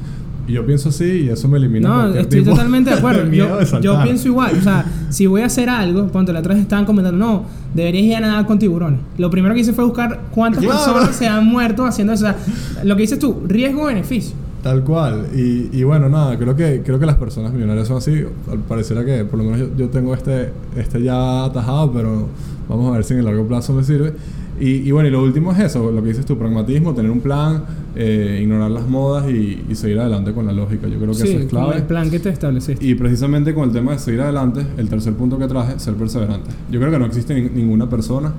Y 0.50 0.54
yo 0.54 0.66
pienso 0.66 0.90
así 0.90 1.06
y 1.06 1.30
eso 1.30 1.48
me 1.48 1.58
elimina 1.60 1.88
No, 1.88 2.08
estoy 2.14 2.40
tipo 2.40 2.52
totalmente 2.52 2.90
de 2.90 2.96
acuerdo. 3.00 3.32
yo, 3.32 3.58
de 3.58 3.82
yo 3.82 4.02
pienso 4.04 4.28
igual. 4.28 4.56
O 4.58 4.62
sea, 4.62 4.84
si 5.10 5.28
voy 5.28 5.42
a 5.42 5.46
hacer 5.46 5.70
algo, 5.70 6.08
ponte 6.08 6.34
la 6.34 6.40
otra 6.40 6.54
vez 6.56 6.64
estaban 6.64 6.86
comentando, 6.86 7.18
no, 7.24 7.44
deberías 7.74 8.04
ir 8.06 8.16
a 8.16 8.20
nadar 8.22 8.46
con 8.48 8.58
tiburones. 8.60 9.00
Lo 9.18 9.30
primero 9.30 9.54
que 9.54 9.62
hice 9.62 9.74
fue 9.74 9.84
buscar 9.86 10.22
cuántas 10.32 10.64
Claro. 10.64 10.80
personas 10.94 11.16
se 11.16 11.28
han 11.28 11.46
muerto 11.46 11.86
haciendo 11.86 12.14
eso. 12.14 12.26
O 12.26 12.30
sea, 12.30 12.84
lo 12.84 12.96
que 12.96 13.04
dices 13.04 13.20
tú, 13.20 13.44
riesgo-beneficio. 13.48 14.36
Tal 14.64 14.84
cual. 14.84 15.28
Y, 15.36 15.70
y 15.72 15.84
bueno, 15.84 16.10
nada, 16.10 16.38
creo 16.38 16.56
que, 16.56 16.82
creo 16.84 17.00
que 17.00 17.06
las 17.06 17.16
personas 17.16 17.54
millonarias 17.54 17.88
son 17.88 17.98
así. 17.98 18.26
Al 18.52 18.60
pareciera 18.60 19.06
que 19.06 19.24
por 19.24 19.38
lo 19.40 19.46
menos 19.46 19.60
yo, 19.60 19.68
yo 19.78 19.90
tengo 19.90 20.14
este, 20.14 20.52
este 20.76 21.02
ya 21.02 21.46
atajado, 21.46 21.92
pero 21.94 22.28
vamos 22.68 22.90
a 22.92 22.96
ver 22.96 23.04
si 23.06 23.14
en 23.14 23.20
el 23.20 23.26
largo 23.26 23.48
plazo 23.48 23.72
me 23.74 23.84
sirve. 23.84 24.14
Y, 24.60 24.88
y 24.88 24.92
bueno, 24.92 25.08
y 25.08 25.12
lo 25.12 25.24
último 25.24 25.52
es 25.54 25.60
eso, 25.60 25.92
lo 25.92 26.02
que 26.04 26.10
dices 26.10 26.26
tú, 26.26 26.38
pragmatismo, 26.38 26.94
tener 26.94 27.10
un 27.12 27.22
plan, 27.22 27.64
eh, 27.96 28.40
ignorar 28.42 28.72
las 28.72 28.88
modas 28.88 29.30
y, 29.30 29.64
y 29.70 29.76
seguir 29.76 30.00
adelante 30.00 30.34
con 30.34 30.46
la 30.46 30.54
lógica. 30.54 30.88
Yo 30.88 30.98
creo 30.98 31.10
que 31.12 31.16
Sí, 31.16 31.30
eso 31.30 31.40
es 31.40 31.46
clave. 31.46 31.78
el 31.78 31.84
plan 31.84 32.10
que 32.12 32.20
te 32.20 32.30
estableciste. 32.30 32.86
Y 32.86 32.96
precisamente 32.96 33.54
con 33.54 33.70
el 33.70 33.74
tema 33.74 33.94
de 33.94 34.00
seguir 34.00 34.22
adelante, 34.22 34.66
el 34.78 34.90
tercer 34.90 35.14
punto 35.14 35.38
que 35.40 35.48
traje, 35.48 35.80
ser 35.80 35.94
perseverante. 35.96 36.50
Yo 36.72 36.80
creo 36.80 36.92
que 36.92 37.00
no 37.00 37.06
existe 37.06 37.34
ni- 37.34 37.50
ninguna 37.50 37.90
persona, 37.90 38.34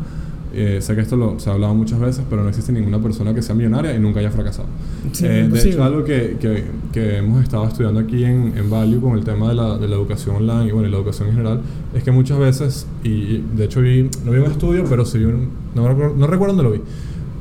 eh, 0.52 0.78
sé 0.80 0.94
que 0.94 1.00
esto 1.02 1.16
lo, 1.16 1.38
se 1.38 1.48
ha 1.50 1.52
hablado 1.54 1.74
muchas 1.74 2.00
veces, 2.00 2.24
pero 2.28 2.42
no 2.42 2.48
existe 2.48 2.72
ninguna 2.72 3.00
persona 3.00 3.34
que 3.34 3.42
sea 3.42 3.54
millonaria 3.54 3.94
y 3.94 3.98
nunca 3.98 4.20
haya 4.20 4.30
fracasado. 4.30 4.68
Sí, 5.12 5.26
Eh, 5.26 5.48
de 5.48 5.58
hecho, 5.70 5.84
algo 5.84 6.04
que, 6.04 6.36
que, 6.40 6.64
que 6.92 7.18
hemos 7.18 7.42
estado 7.42 7.66
estudiando 7.66 8.00
aquí 8.00 8.24
en, 8.24 8.52
en 8.56 8.68
Value 8.70 9.00
con 9.00 9.16
el 9.18 9.24
tema 9.24 9.48
de 9.48 9.54
la, 9.54 9.78
de 9.78 9.88
la 9.88 9.96
educación 9.96 10.36
online 10.36 10.68
y 10.68 10.72
bueno, 10.72 10.88
y 10.88 10.90
la 10.90 10.96
educación 10.98 11.28
en 11.28 11.34
general, 11.34 11.60
es 11.94 12.02
que 12.02 12.10
muchas 12.10 12.38
veces, 12.38 12.86
y 13.04 13.38
de 13.56 13.64
hecho 13.64 13.80
vi, 13.80 14.08
no 14.24 14.32
vi 14.32 14.38
un 14.38 14.50
estudio, 14.50 14.84
pero 14.88 15.04
sí 15.04 15.18
vi 15.18 15.24
un, 15.24 15.48
no, 15.74 15.82
no 15.82 16.26
recuerdo 16.26 16.54
dónde 16.54 16.62
lo 16.62 16.72
vi, 16.72 16.80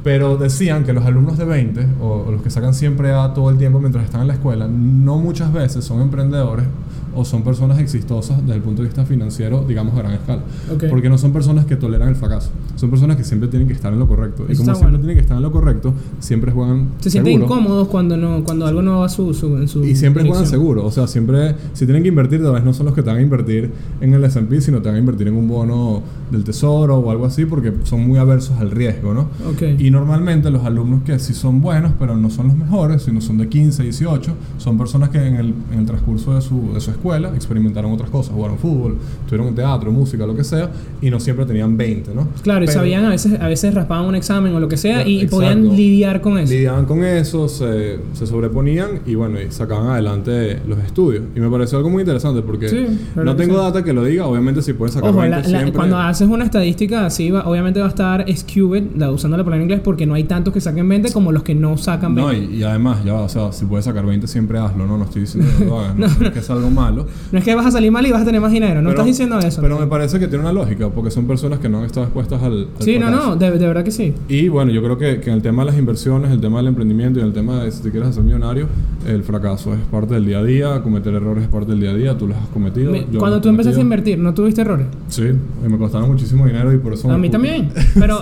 pero 0.04 0.38
decían 0.38 0.84
que 0.86 0.94
los 0.94 1.06
alumnos 1.06 1.38
de 1.38 1.46
20 1.46 1.86
o, 2.02 2.26
o 2.28 2.32
los 2.32 2.42
que 2.42 2.50
sacan 2.50 2.74
siempre 2.74 3.12
A 3.12 3.34
todo 3.34 3.50
el 3.50 3.58
tiempo 3.58 3.80
mientras 3.80 4.06
están 4.06 4.22
en 4.22 4.28
la 4.28 4.34
escuela, 4.34 4.68
no 4.68 5.18
muchas 5.18 5.52
veces 5.52 5.84
son 5.86 6.02
emprendedores 6.02 6.66
o 7.16 7.26
son 7.26 7.42
personas 7.44 7.80
exitosas 7.80 8.38
desde 8.42 8.54
el 8.56 8.62
punto 8.62 8.84
de 8.84 8.88
vista 8.88 9.04
financiero, 9.04 9.66
digamos, 9.68 9.96
a 9.96 9.98
gran 9.98 10.14
escala. 10.14 10.44
Ok. 10.72 10.84
Porque 10.92 11.10
no 11.10 11.18
son 11.18 11.34
personas 11.34 11.66
que 11.66 11.76
toleran 11.76 12.08
el 12.08 12.16
fracaso. 12.16 12.52
Son 12.76 12.92
personas 12.92 13.18
que 13.18 13.24
siempre 13.24 13.50
tienen 13.50 13.68
que 13.68 13.74
estar 13.74 13.92
en 13.92 13.98
lo 13.98 14.08
correcto. 14.08 14.46
y 14.48 14.52
Eso 14.52 14.62
como 14.62 14.72
está 14.72 14.76
siempre 14.76 14.90
bueno. 14.92 15.00
tienen 15.00 15.16
que 15.16 15.22
estar 15.22 15.36
en 15.36 15.44
lo 15.44 15.52
correcto, 15.52 15.94
siempre 16.20 16.52
juegan 16.52 16.90
Se 17.00 17.10
sienten 17.10 17.34
seguro. 17.34 17.46
incómodos 17.52 17.88
cuando 17.88 18.16
no 18.16 18.44
cuando 18.44 18.68
algo 18.68 18.84
no 18.84 19.00
va 19.00 19.08
a 19.08 19.10
su, 19.10 19.34
su, 19.34 19.58
en 19.58 19.68
su 19.68 19.84
Y 19.84 19.96
siempre 19.96 20.22
juegan 20.22 20.38
dirección. 20.44 20.62
seguro. 20.62 20.86
O 20.86 20.92
sea, 20.92 21.08
siempre, 21.08 21.56
si 21.74 21.86
tienen 21.86 22.04
que 22.04 22.10
invertir, 22.10 22.44
tal 22.44 22.54
vez 22.54 22.64
no 22.64 22.74
son 22.74 22.86
los 22.86 22.94
que 22.96 23.02
te 23.02 23.10
van 23.10 23.18
a 23.18 23.22
invertir 23.22 23.72
en 24.02 24.14
el 24.14 24.24
S&P, 24.24 24.62
sino 24.62 24.80
te 24.82 24.88
van 24.90 24.96
a 24.98 25.00
invertir 25.00 25.28
en 25.28 25.36
un 25.36 25.48
bono 25.48 26.04
del 26.32 26.44
tesoro 26.44 27.00
o 27.00 27.10
algo 27.12 27.26
así, 27.26 27.46
porque 27.46 27.74
son 27.84 28.08
muy 28.08 28.20
aversos 28.20 28.58
al 28.60 28.70
riesgo, 28.70 29.16
¿no? 29.16 29.22
Ok. 29.50 29.64
Y 29.80 29.89
normalmente 29.92 30.50
los 30.52 30.64
alumnos 30.66 31.04
que 31.04 31.18
sí 31.20 31.34
son 31.34 31.62
buenos, 31.62 31.92
pero 31.98 32.16
no 32.18 32.30
son 32.30 32.48
los 32.48 32.58
mejores, 32.58 33.04
sino 33.04 33.22
son 33.22 33.38
de 33.38 33.48
15, 33.48 33.84
18, 33.84 34.34
son 34.58 34.78
personas 34.78 35.10
que 35.10 35.18
en 35.26 35.36
el, 35.36 35.54
en 35.72 35.80
el 35.80 35.86
transcurso 35.86 36.36
de 36.36 36.42
su, 36.42 36.74
de 36.74 36.82
su 36.82 36.92
escuela 36.92 37.32
experimentaron 37.36 37.92
otras 37.92 38.10
cosas, 38.10 38.34
jugaron 38.34 38.58
fútbol, 38.58 38.98
estuvieron 39.22 39.48
en 39.48 39.56
teatro, 39.56 39.92
música, 39.92 40.26
lo 40.26 40.36
que 40.36 40.44
sea, 40.44 40.70
y 41.02 41.10
no 41.10 41.20
siempre 41.20 41.46
tenían 41.46 41.78
20, 41.78 42.14
¿no? 42.14 42.28
Claro, 42.44 42.66
y 42.66 42.68
sabían 42.68 43.06
a 43.06 43.10
veces, 43.10 43.40
a 43.40 43.48
veces 43.48 43.74
raspaban 43.74 44.06
un 44.06 44.16
examen 44.16 44.54
o 44.54 44.60
lo 44.60 44.68
que 44.68 44.78
sea 44.78 45.08
y, 45.08 45.16
Exacto. 45.22 45.36
podían 45.38 45.76
lidiar 45.76 46.22
con 46.22 46.38
eso. 46.38 46.52
Lidiaban 46.54 46.86
con 46.86 47.04
eso, 47.04 47.48
se, 47.48 48.00
se 48.14 48.28
sobreponían 48.28 49.00
y 49.06 49.16
bueno, 49.16 49.40
y 49.42 49.52
sacaban 49.52 49.88
adelante 49.88 50.60
los 50.68 50.80
estudios. 50.80 51.24
Y 51.36 51.40
me 51.40 51.50
pareció 51.50 51.78
algo 51.78 51.90
muy 51.90 52.02
interesante 52.02 52.42
porque 52.42 52.70
Sí, 52.70 52.86
no 53.16 53.36
tengo 53.36 53.56
sí. 53.56 53.62
data 53.62 53.84
que 53.84 53.94
lo 53.94 54.04
diga, 54.04 54.26
obviamente 54.28 54.62
si 54.62 54.74
puedes 54.74 54.94
sacar 54.94 55.10
Ojo, 55.12 55.20
20 55.20 55.38
la- 55.38 55.42
la- 55.44 55.48
siempre. 55.50 55.72
cuando 55.74 55.98
haces 55.98 56.28
una 56.28 56.44
estadística 56.46 57.06
así, 57.06 57.30
va- 57.32 57.48
obviamente 57.48 57.80
va 57.80 57.86
a 57.88 57.90
estar 57.90 58.26
skewed, 58.36 58.96
la, 58.98 59.12
usando 59.12 59.38
la 59.38 59.44
palabra 59.44 59.58
en 59.58 59.64
inglés, 59.64 59.79
porque 59.80 60.06
no 60.06 60.14
hay 60.14 60.24
tantos 60.26 60.54
que 60.54 60.62
saquen 60.62 60.88
20 60.88 61.12
como 61.12 61.32
los 61.32 61.44
que 61.44 61.56
no 61.56 61.78
sacan 61.78 62.16
20. 62.16 62.32
No, 62.48 62.52
y, 62.54 62.58
y 62.58 62.64
además, 62.64 63.04
ya, 63.04 63.16
o 63.16 63.30
sea, 63.30 63.52
si 63.52 63.66
puedes 63.66 63.86
sacar 63.86 64.06
20, 64.06 64.28
siempre 64.28 64.60
hazlo, 64.60 64.86
¿no? 64.86 64.98
No 64.98 65.06
estoy 65.06 65.22
diciendo 65.22 65.50
que 65.58 65.66
lo 65.66 65.80
hagas, 65.80 65.96
no, 65.98 66.08
No, 66.08 66.28
es 66.28 66.32
que 66.34 66.40
es 66.40 66.50
algo 66.50 66.70
malo. 66.70 67.08
No 67.32 67.40
es 67.40 67.44
que 67.46 67.56
vas 67.56 67.66
a 67.66 67.72
salir 67.72 67.92
mal 67.92 68.06
y 68.06 68.12
vas 68.12 68.22
a 68.22 68.26
tener 68.26 68.42
más 68.42 68.52
dinero, 68.52 68.76
no 68.82 68.90
Pero- 68.90 68.92
estás 68.92 69.06
diciendo 69.06 69.40
eso. 69.40 69.62
Pero 69.62 69.80
me 69.80 69.88
parece 69.88 70.20
que 70.20 70.28
tiene 70.28 70.44
una 70.44 70.54
lógica, 70.54 70.90
porque 70.90 71.12
son 71.12 71.26
personas 71.28 71.60
que 71.60 71.70
no 71.70 71.80
han 71.80 71.86
estado 71.86 72.06
expuestas 72.06 72.42
al. 72.44 72.68
al 72.78 72.84
sí, 72.84 72.98
no, 73.00 73.10
no, 73.10 73.36
de, 73.36 73.52
de 73.52 73.68
verdad 73.68 73.84
que 73.84 73.92
sí. 73.92 74.14
Y 74.28 74.48
bueno, 74.50 74.72
yo 74.72 74.82
creo 74.84 74.98
que, 74.98 75.20
que 75.22 75.30
en 75.30 75.36
el 75.38 75.42
tema 75.42 75.64
de 75.64 75.72
las 75.72 75.80
inversiones, 75.80 76.32
el 76.32 76.40
tema 76.42 76.58
del 76.58 76.68
emprendimiento 76.68 77.20
y 77.20 77.22
en 77.22 77.28
el 77.30 77.34
tema 77.34 77.64
de 77.64 77.72
si 77.72 77.82
te 77.84 77.92
quieres 77.92 78.10
hacer 78.10 78.24
millonario, 78.24 78.68
el 79.08 79.24
fracaso 79.24 79.74
es 79.74 79.80
parte 79.92 80.14
del 80.14 80.26
día 80.26 80.40
a 80.40 80.44
día, 80.44 80.82
cometer 80.82 81.14
errores 81.14 81.44
es 81.44 81.50
parte 81.50 81.72
del 81.72 81.80
día 81.82 81.92
a 81.92 81.96
día, 81.96 82.18
tú 82.18 82.28
los 82.28 82.38
has 82.38 82.48
cometido. 82.50 82.92
Me- 82.92 83.06
yo 83.12 83.20
Cuando 83.20 83.40
tú 83.42 83.50
empezaste 83.50 83.80
a 83.80 83.84
cometido. 83.84 84.14
invertir, 84.14 84.20
¿no 84.20 84.34
tuviste 84.34 84.62
errores? 84.62 84.88
Sí, 85.08 85.24
y 85.24 85.70
me 85.70 85.78
costaron 85.78 86.10
muchísimo 86.10 86.46
dinero 86.46 86.74
y 86.74 86.78
por 86.78 86.94
eso... 86.94 87.12
A 87.12 87.18
mí 87.18 87.30
también. 87.30 87.70
Pero, 88.00 88.20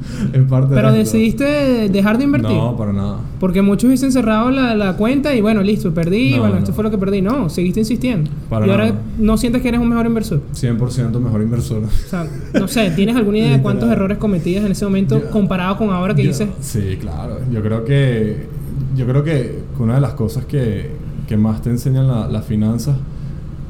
es 0.32 0.42
parte 0.44 0.74
pero 0.74 0.92
de 0.92 0.98
decidiste 0.98 1.88
dejar 1.88 2.18
de 2.18 2.24
invertir. 2.24 2.50
No, 2.56 2.76
para 2.76 2.92
nada. 2.92 3.18
Porque 3.38 3.62
muchos 3.62 3.84
hubiesen 3.88 4.12
cerrado 4.12 4.50
la, 4.50 4.74
la 4.74 4.96
cuenta 4.96 5.34
y 5.34 5.40
bueno, 5.40 5.62
listo, 5.62 5.92
perdí, 5.94 6.32
No, 6.32 6.38
bueno, 6.40 6.54
no. 6.54 6.58
esto 6.60 6.72
fue 6.72 6.84
lo 6.84 6.90
que 6.90 6.98
perdí. 6.98 7.20
No, 7.22 7.48
seguiste 7.48 7.80
insistiendo. 7.80 8.30
Para 8.48 8.66
y 8.66 8.70
ahora 8.70 8.86
nada. 8.86 9.00
no 9.18 9.36
sientes 9.36 9.62
que 9.62 9.68
eres 9.68 9.80
un 9.80 9.88
mejor 9.88 10.06
inversor. 10.06 10.40
100% 10.54 11.20
mejor 11.20 11.42
inversor. 11.42 11.82
O 11.84 12.08
sea, 12.08 12.26
no 12.54 12.68
sé, 12.68 12.90
¿tienes 12.90 13.16
alguna 13.16 13.38
idea 13.38 13.52
de 13.56 13.62
cuántos 13.62 13.90
errores 13.90 14.18
cometías 14.18 14.64
en 14.64 14.72
ese 14.72 14.84
momento 14.84 15.20
Ya. 15.22 15.30
comparado 15.30 15.76
con 15.78 15.90
ahora 15.90 16.14
que 16.14 16.22
Yo- 16.22 16.28
dices? 16.28 16.48
Sí, 16.60 16.96
claro. 17.00 17.38
Yo 17.52 17.62
creo 17.62 17.84
que 17.84 18.46
yo 18.96 19.06
creo 19.06 19.22
que 19.22 19.60
una 19.78 19.94
de 19.94 20.00
las 20.00 20.14
cosas 20.14 20.44
que, 20.44 20.90
que 21.28 21.36
más 21.36 21.62
te 21.62 21.70
enseñan 21.70 22.08
la- 22.08 22.26
las 22.28 22.44
finanzas 22.44 22.96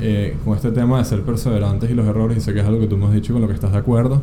eh, 0.00 0.34
con 0.44 0.56
este 0.56 0.70
tema 0.72 0.98
de 0.98 1.04
ser 1.04 1.20
perseverantes 1.22 1.90
y 1.90 1.94
los 1.94 2.06
errores, 2.06 2.38
y 2.38 2.40
sé 2.40 2.54
que 2.54 2.60
es 2.60 2.66
algo 2.66 2.80
que 2.80 2.86
tú 2.86 2.96
me 2.96 3.04
has 3.06 3.12
dicho 3.12 3.32
con 3.34 3.42
lo 3.42 3.48
que 3.48 3.54
estás 3.54 3.70
de 3.72 3.78
acuerdo, 3.78 4.22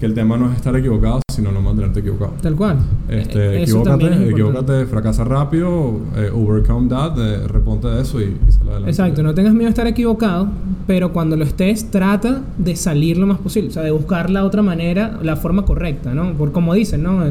que 0.00 0.06
el 0.06 0.14
tema 0.14 0.38
no 0.38 0.50
es 0.50 0.56
estar 0.56 0.74
equivocado, 0.74 1.20
sino 1.30 1.52
no 1.52 1.60
mantenerte 1.60 2.00
equivocado. 2.00 2.32
Tal 2.40 2.56
cual. 2.56 2.78
Este, 3.06 3.58
Eh, 3.58 3.62
eso 3.64 3.82
también 3.82 4.14
es 4.14 4.20
equivócate, 4.30 4.52
equivócate, 4.52 4.86
fracasa 4.86 5.24
rápido, 5.24 6.00
eh, 6.16 6.30
overcome 6.34 6.88
that, 6.88 7.18
eh, 7.18 7.46
reponte 7.46 7.86
de 7.86 8.00
eso 8.00 8.18
y, 8.18 8.24
y 8.24 8.62
adelante. 8.62 8.90
Exacto, 8.90 9.22
no 9.22 9.34
tengas 9.34 9.52
miedo 9.52 9.66
de 9.66 9.70
estar 9.70 9.86
equivocado, 9.86 10.48
pero 10.86 11.12
cuando 11.12 11.36
lo 11.36 11.44
estés, 11.44 11.90
trata 11.90 12.40
de 12.56 12.76
salir 12.76 13.18
lo 13.18 13.26
más 13.26 13.38
posible, 13.38 13.68
o 13.68 13.72
sea, 13.72 13.82
de 13.82 13.90
buscar 13.90 14.30
la 14.30 14.44
otra 14.44 14.62
manera, 14.62 15.18
la 15.22 15.36
forma 15.36 15.66
correcta, 15.66 16.14
¿no? 16.14 16.32
Por 16.32 16.50
como 16.52 16.72
dicen, 16.72 17.02
¿no? 17.02 17.22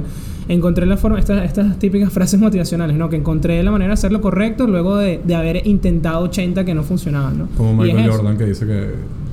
Encontré 0.48 0.86
la 0.86 0.98
forma, 0.98 1.20
estas, 1.20 1.44
estas 1.46 1.78
típicas 1.80 2.12
frases 2.14 2.40
motivacionales, 2.40 2.98
¿no? 2.98 3.10
Que 3.10 3.16
encontré 3.16 3.62
la 3.64 3.72
manera 3.72 3.90
de 3.90 3.94
hacer 3.94 4.12
lo 4.12 4.22
correcto 4.22 4.68
luego 4.68 4.98
de, 4.98 5.20
de 5.24 5.36
haber 5.36 5.66
intentado 5.68 6.22
80 6.26 6.66
que 6.66 6.74
no 6.76 6.84
funcionaban, 6.84 7.38
¿no? 7.38 7.48
Como 7.58 7.82
Michael 7.82 8.06
eso. 8.06 8.18
Jordan 8.18 8.38
que 8.38 8.46
dice 8.46 8.66
que, 8.68 8.88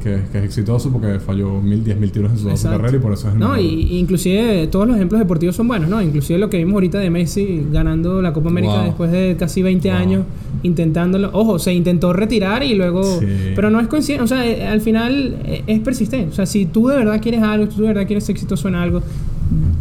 que, 0.07 0.21
que 0.33 0.39
es 0.39 0.45
exitoso 0.45 0.91
porque 0.91 1.19
falló 1.21 1.61
mil, 1.61 1.83
diez 1.85 1.99
mil 1.99 2.13
tiros 2.13 2.31
en 2.33 2.57
su, 2.57 2.69
carrera 2.69 2.97
y 2.97 3.01
por 3.01 3.13
eso 3.13 3.29
es 3.29 3.35
el 3.35 3.41
No, 3.41 3.51
mejor. 3.51 3.65
y, 3.65 3.99
inclusive 3.99 4.67
todos 4.69 4.87
los 4.87 4.97
ejemplos 4.97 5.19
deportivos 5.21 5.57
son 5.57 5.67
buenos, 5.69 5.89
¿no? 5.91 6.01
Inclusive 6.01 6.39
lo 6.39 6.49
que 6.49 6.59
vimos 6.59 6.75
ahorita 6.75 6.99
de 6.99 7.11
Messi 7.11 7.67
ganando 7.73 8.23
la 8.23 8.33
Copa 8.33 8.49
América 8.49 8.75
Wow. 8.77 8.85
después 8.85 9.11
de 9.13 9.37
casi 9.39 9.63
20 9.63 9.89
Wow. 9.91 9.99
años 9.99 10.25
intentándolo. 10.63 11.31
Ojo, 11.33 11.59
se 11.59 11.73
intentó 11.75 12.13
retirar 12.13 12.63
y 12.63 12.75
luego... 12.75 13.03
Sí. 13.21 13.27
Pero 13.55 13.71
no 13.71 13.81
es 13.81 13.89
coincidencia, 13.89 14.25
o 14.25 14.27
sea, 14.27 14.47
eh, 14.47 14.67
al 14.67 14.81
final 14.81 15.37
eh, 15.45 15.63
es 15.67 15.81
persistente. 15.81 16.31
O 16.31 16.35
sea, 16.35 16.47
si 16.47 16.67
tú 16.67 16.89
de 16.89 16.97
verdad 16.97 17.21
quieres 17.21 17.43
algo, 17.43 17.69
tú 17.69 17.83
de 17.83 17.89
verdad 17.89 18.07
quieres 18.07 18.25
ser 18.25 18.35
exitoso 18.35 18.69
en 18.69 18.75
algo, 18.75 19.03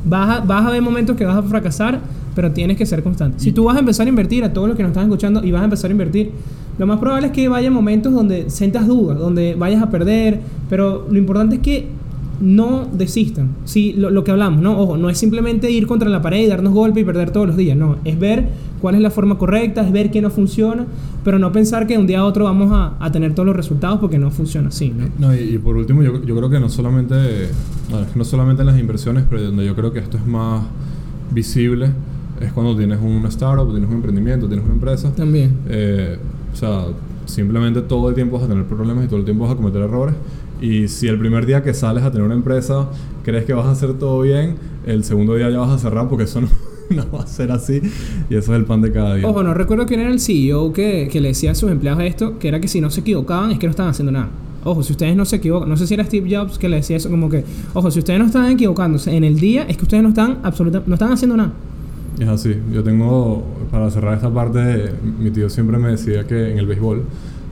vas 0.06 0.38
a, 0.40 0.42
vas 0.42 0.66
a 0.66 0.72
ver 0.72 0.82
momentos 0.82 1.16
que 1.16 1.26
vas 1.26 1.38
a 1.38 1.44
fracasar, 1.44 2.00
pero 2.36 2.52
tienes 2.52 2.78
que 2.78 2.86
ser 2.86 3.02
constante. 3.04 3.40
Si 3.40 3.52
tú 3.52 3.64
vas 3.66 3.78
a 3.78 3.80
empezar 3.80 4.06
a 4.06 4.10
invertir, 4.10 4.44
a 4.44 4.54
todos 4.54 4.68
los 4.68 4.76
que 4.78 4.84
nos 4.84 4.92
están 4.92 5.06
escuchando, 5.06 5.44
y 5.44 5.52
vas 5.52 5.62
a 5.62 5.66
empezar 5.66 5.90
a 5.90 5.94
invertir, 5.94 6.32
lo 6.78 6.88
más 6.88 7.00
probable 7.00 7.28
es 7.28 7.34
que 7.34 7.48
vaya 7.48 7.72
momentos 7.72 8.14
donde 8.14 8.50
sientas 8.50 8.88
dudas, 8.88 9.18
donde 9.18 9.56
vayas 9.56 9.82
a 9.82 9.90
perder, 9.90 10.42
pero 10.70 11.08
lo 11.10 11.18
importante 11.18 11.56
es 11.56 11.62
que 11.62 11.88
no 12.42 12.86
desistan. 12.92 13.50
Sí, 13.64 13.94
lo, 13.94 14.10
lo 14.10 14.24
que 14.24 14.32
hablamos, 14.32 14.62
¿no? 14.62 14.78
Ojo, 14.78 14.98
no 14.98 15.10
es 15.10 15.18
simplemente 15.18 15.72
ir 15.72 15.88
contra 15.88 16.10
la 16.10 16.22
pared 16.22 16.44
y 16.44 16.48
darnos 16.48 16.74
golpe 16.74 17.00
y 17.00 17.04
perder 17.04 17.32
todos 17.32 17.48
los 17.48 17.58
días, 17.58 17.78
no. 17.78 17.98
Es 18.04 18.20
ver 18.20 18.50
cuál 18.82 18.96
es 18.96 19.02
la 19.02 19.10
forma 19.10 19.38
correcta, 19.38 19.82
es 19.82 19.92
ver 19.92 20.12
qué 20.12 20.22
no 20.22 20.30
funciona, 20.30 20.86
pero 21.24 21.40
no 21.40 21.52
pensar 21.52 21.88
que 21.88 21.94
de 21.94 22.00
un 22.00 22.08
día 22.08 22.20
a 22.20 22.26
otro 22.26 22.44
vamos 22.44 22.72
a, 22.74 22.96
a 23.00 23.12
tener 23.12 23.34
todos 23.34 23.48
los 23.48 23.56
resultados 23.56 24.00
porque 24.00 24.20
no 24.20 24.32
funciona 24.32 24.68
así, 24.68 24.94
¿no? 24.96 25.08
No, 25.18 25.34
y, 25.34 25.56
y 25.56 25.58
por 25.58 25.78
último, 25.78 26.04
yo, 26.04 26.22
yo 26.24 26.36
creo 26.36 26.50
que 26.50 26.60
no 26.60 26.70
solamente, 26.70 27.16
no 28.16 28.26
solamente 28.26 28.64
en 28.64 28.68
las 28.68 28.80
inversiones, 28.80 29.24
pero 29.30 29.42
donde 29.44 29.66
yo 29.66 29.76
creo 29.76 29.94
que 29.94 30.00
esto 30.00 30.18
es 30.18 30.26
más 30.28 30.64
visible 31.32 31.90
es 32.42 32.52
cuando 32.52 32.76
tienes 32.76 33.00
una 33.02 33.30
startup, 33.30 33.72
tienes 33.72 33.90
un 33.90 33.96
emprendimiento, 33.96 34.48
tienes 34.48 34.66
una 34.66 34.74
empresa. 34.74 35.14
También. 35.16 35.58
Eh, 35.70 36.18
o 36.56 36.58
sea, 36.58 36.86
simplemente 37.26 37.82
todo 37.82 38.08
el 38.08 38.16
tiempo 38.16 38.38
vas 38.38 38.46
a 38.46 38.48
tener 38.48 38.64
problemas 38.64 39.04
y 39.04 39.08
todo 39.08 39.20
el 39.20 39.26
tiempo 39.26 39.44
vas 39.44 39.54
a 39.54 39.58
cometer 39.58 39.82
errores. 39.82 40.16
Y 40.62 40.88
si 40.88 41.10
el 41.10 41.20
primer 41.20 41.46
día 41.46 41.62
que 41.62 41.74
sales 41.74 42.02
a 42.06 42.12
tener 42.12 42.26
una 42.26 42.34
empresa 42.34 42.88
crees 43.24 43.44
que 43.44 43.54
vas 43.54 43.66
a 43.66 43.72
hacer 43.72 43.96
todo 43.96 44.22
bien, 44.22 44.56
el 44.86 45.04
segundo 45.04 45.36
día 45.36 45.50
ya 45.50 45.60
vas 45.60 45.72
a 45.72 45.78
cerrar 45.78 46.08
porque 46.08 46.24
eso 46.24 46.40
no, 46.42 46.48
no 46.92 47.12
va 47.12 47.24
a 47.24 47.28
ser 47.28 47.52
así. 47.52 47.82
Y 48.30 48.36
eso 48.36 48.54
es 48.54 48.58
el 48.60 48.64
pan 48.64 48.82
de 48.82 48.94
cada 48.94 49.16
día. 49.16 49.28
Ojo, 49.28 49.44
no 49.44 49.54
recuerdo 49.54 49.86
quién 49.86 50.00
era 50.00 50.10
el 50.10 50.22
CEO 50.22 50.72
que, 50.72 51.10
que 51.12 51.20
le 51.20 51.28
decía 51.30 51.52
a 51.52 51.56
sus 51.56 51.70
empleados 51.70 52.02
esto, 52.04 52.40
que 52.40 52.48
era 52.48 52.62
que 52.62 52.70
si 52.70 52.80
no 52.80 52.90
se 52.90 53.02
equivocaban 53.02 53.52
es 53.52 53.60
que 53.60 53.68
no 53.68 53.72
estaban 53.72 53.92
haciendo 53.92 54.14
nada. 54.14 54.30
Ojo, 54.64 54.82
si 54.82 54.94
ustedes 54.94 55.14
no 55.18 55.26
se 55.26 55.36
equivocan, 55.36 55.68
no 55.68 55.76
sé 55.76 55.88
si 55.88 55.94
era 55.94 56.06
Steve 56.06 56.34
Jobs 56.34 56.58
que 56.58 56.70
le 56.70 56.78
decía 56.78 56.96
eso, 56.96 57.10
como 57.10 57.30
que, 57.30 57.44
ojo, 57.74 57.92
si 57.92 58.00
ustedes 58.00 58.18
no 58.18 58.28
están 58.28 58.50
equivocándose 58.50 59.14
en 59.14 59.26
el 59.26 59.42
día, 59.42 59.64
es 59.64 59.76
que 59.76 59.84
ustedes 59.84 60.02
no 60.02 60.10
están 60.10 60.40
absolutamente, 60.42 60.90
no 60.90 60.96
están 60.96 61.12
haciendo 61.12 61.36
nada. 61.36 61.52
Es 62.20 62.28
así. 62.28 62.56
Yo 62.72 62.84
tengo, 62.84 63.44
para 63.72 63.90
cerrar 63.90 64.16
esta 64.16 64.34
parte, 64.34 64.92
mi 65.20 65.32
tío 65.32 65.50
siempre 65.50 65.78
me 65.78 65.90
decía 65.90 66.26
que 66.26 66.52
en 66.52 66.58
el 66.60 66.66
béisbol, 66.66 67.04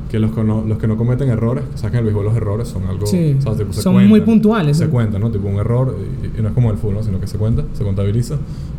que 0.10 0.20
los, 0.20 0.32
que 0.32 0.44
no, 0.44 0.64
los 0.66 0.78
que 0.78 0.88
no 0.88 0.96
cometen 0.96 1.30
errores, 1.30 1.64
o 1.74 1.78
sea, 1.78 1.90
que 1.90 1.98
en 1.98 2.00
el 2.02 2.06
béisbol 2.06 2.26
los 2.26 2.36
errores 2.36 2.68
son 2.68 2.84
algo... 2.86 3.06
Sí. 3.08 3.36
o 3.40 3.42
sea, 3.42 3.56
tipo, 3.56 3.74
se 3.74 3.82
Son 3.82 3.94
cuentan. 3.94 4.10
muy 4.10 4.22
puntuales, 4.22 4.78
Se 4.78 4.86
¿no? 4.86 4.92
cuenta, 4.92 5.20
¿no? 5.20 5.32
Tipo 5.32 5.48
un 5.48 5.56
error, 5.56 5.98
y, 6.36 6.40
y 6.40 6.42
no 6.42 6.50
es 6.50 6.54
como 6.54 6.72
el 6.72 6.78
fútbol, 6.78 6.96
¿no? 6.96 7.04
sino 7.04 7.20
que 7.20 7.28
se 7.28 7.38
cuenta, 7.38 7.64
se 7.74 7.84
contabiliza, 7.84 8.36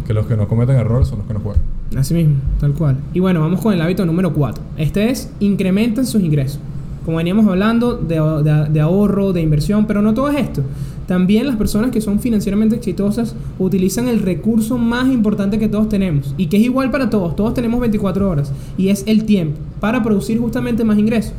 que 0.06 0.14
los 0.14 0.26
que 0.26 0.36
no 0.36 0.46
cometen 0.48 0.76
errores 0.76 1.08
son 1.08 1.18
los 1.18 1.26
que 1.26 1.34
no 1.34 1.40
juegan. 1.40 1.62
Así 1.96 2.14
mismo, 2.14 2.36
tal 2.60 2.72
cual. 2.72 2.96
Y 3.12 3.20
bueno, 3.20 3.40
vamos 3.40 3.60
con 3.60 3.74
el 3.74 3.80
hábito 3.80 4.06
número 4.06 4.32
4. 4.32 4.62
Este 4.78 5.10
es 5.10 5.30
incrementen 5.40 6.06
sus 6.06 6.22
ingresos. 6.22 6.60
Como 7.04 7.18
veníamos 7.18 7.46
hablando 7.46 7.96
de, 7.96 8.14
de- 8.42 8.68
de 8.70 8.80
ahorro, 8.80 9.32
de 9.34 9.42
inversión, 9.42 9.86
pero 9.86 10.00
no 10.02 10.14
todo 10.14 10.30
es 10.30 10.36
esto. 10.36 10.62
También 11.06 11.46
las 11.46 11.56
personas 11.56 11.90
que 11.90 12.00
son 12.00 12.18
financieramente 12.18 12.76
exitosas 12.76 13.34
utilizan 13.58 14.08
el 14.08 14.20
recurso 14.20 14.78
más 14.78 15.08
importante 15.08 15.58
que 15.58 15.68
todos 15.68 15.88
tenemos 15.88 16.34
y 16.38 16.46
que 16.46 16.56
es 16.56 16.62
igual 16.62 16.90
para 16.90 17.10
todos. 17.10 17.36
Todos 17.36 17.52
tenemos 17.54 17.80
24 17.80 18.28
horas 18.28 18.52
y 18.78 18.88
es 18.88 19.04
el 19.06 19.24
tiempo 19.24 19.58
para 19.80 20.02
producir 20.02 20.38
justamente 20.38 20.82
más 20.84 20.98
ingresos. 20.98 21.34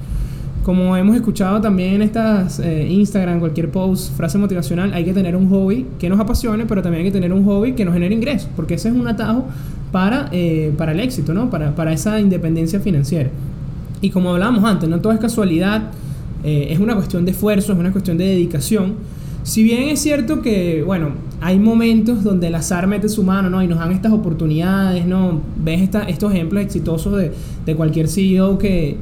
Como 0.64 0.98
hemos 0.98 1.16
escuchado 1.16 1.62
también 1.62 1.94
en 1.94 2.02
estas 2.02 2.60
eh, 2.60 2.88
Instagram, 2.90 3.40
cualquier 3.40 3.70
post, 3.70 4.16
frase 4.16 4.38
motivacional, 4.38 4.94
hay 4.94 5.06
que 5.06 5.14
tener 5.14 5.36
un 5.36 5.48
hobby 5.50 5.86
que 6.00 6.10
nos 6.10 6.20
apasione, 6.20 6.66
pero 6.66 6.82
también 6.82 7.06
hay 7.06 7.12
que 7.12 7.14
tener 7.14 7.32
un 7.34 7.46
hobby 7.46 7.74
que 7.74 7.86
nos 7.86 7.94
genere 7.94 8.16
ingresos, 8.16 8.50
porque 8.56 8.74
ese 8.74 8.90
es 8.90 8.96
un 8.96 9.08
atajo 9.08 9.46
para, 9.92 10.28
eh, 10.32 10.74
para 10.76 10.92
el 10.92 11.00
éxito, 11.00 11.36
¿no? 11.36 11.52
Para, 11.52 11.76
para 11.76 11.94
esa 11.94 12.20
independencia 12.20 12.80
financiera. 12.80 13.30
Y 14.02 14.10
como 14.10 14.32
hablábamos 14.32 14.64
antes, 14.64 14.90
no 14.90 15.00
todo 15.02 15.14
es 15.14 15.20
casualidad, 15.20 15.92
eh, 16.44 16.68
es 16.72 16.80
una 16.80 16.96
cuestión 16.96 17.26
de 17.26 17.32
esfuerzo, 17.32 17.74
es 17.74 17.80
una 17.80 17.92
cuestión 17.92 18.18
de 18.18 18.26
dedicación. 18.26 18.94
Si 19.46 19.62
bien 19.62 19.90
es 19.90 20.00
cierto 20.02 20.42
que, 20.42 20.82
bueno, 20.84 21.10
hay 21.40 21.60
momentos 21.60 22.24
donde 22.24 22.48
el 22.48 22.56
azar 22.56 22.88
mete 22.88 23.08
su 23.10 23.22
mano, 23.24 23.48
¿no? 23.52 23.62
Y 23.62 23.68
nos 23.68 23.78
dan 23.78 23.92
estas 23.92 24.12
oportunidades, 24.12 25.06
¿no? 25.06 25.40
Ves 25.64 25.82
esta- 25.84 26.02
estos 26.10 26.34
ejemplos 26.34 26.64
exitosos 26.64 27.16
de, 27.16 27.32
de 27.64 27.76
cualquier 27.76 28.08
CEO 28.08 28.58
que 28.58 28.98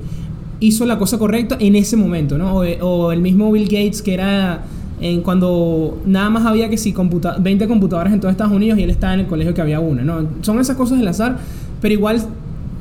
hizo 0.59 0.85
la 0.85 0.97
cosa 0.99 1.17
correcta 1.17 1.55
en 1.61 1.77
ese 1.77 1.95
momento, 1.95 2.37
¿no? 2.37 2.57
O, 2.57 2.63
o 2.81 3.11
el 3.13 3.21
mismo 3.21 3.49
Bill 3.53 3.63
Gates 3.69 4.01
que 4.01 4.13
era 4.15 4.65
en 4.99 5.21
cuando 5.21 6.01
nada 6.05 6.29
más 6.29 6.45
había 6.45 6.69
que 6.69 6.77
si 6.77 6.91
computa 6.91 7.37
20 7.39 7.65
computadoras 7.69 8.11
en 8.13 8.19
todo 8.19 8.29
Estados 8.29 8.53
Unidos 8.53 8.77
y 8.79 8.83
él 8.83 8.89
estaba 8.89 9.13
en 9.13 9.21
el 9.21 9.27
colegio 9.27 9.53
que 9.53 9.61
había 9.61 9.79
una, 9.79 10.03
¿no? 10.03 10.27
Son 10.41 10.59
esas 10.59 10.75
cosas 10.75 10.99
del 10.99 11.07
azar, 11.07 11.37
pero 11.81 11.93
igual 11.93 12.21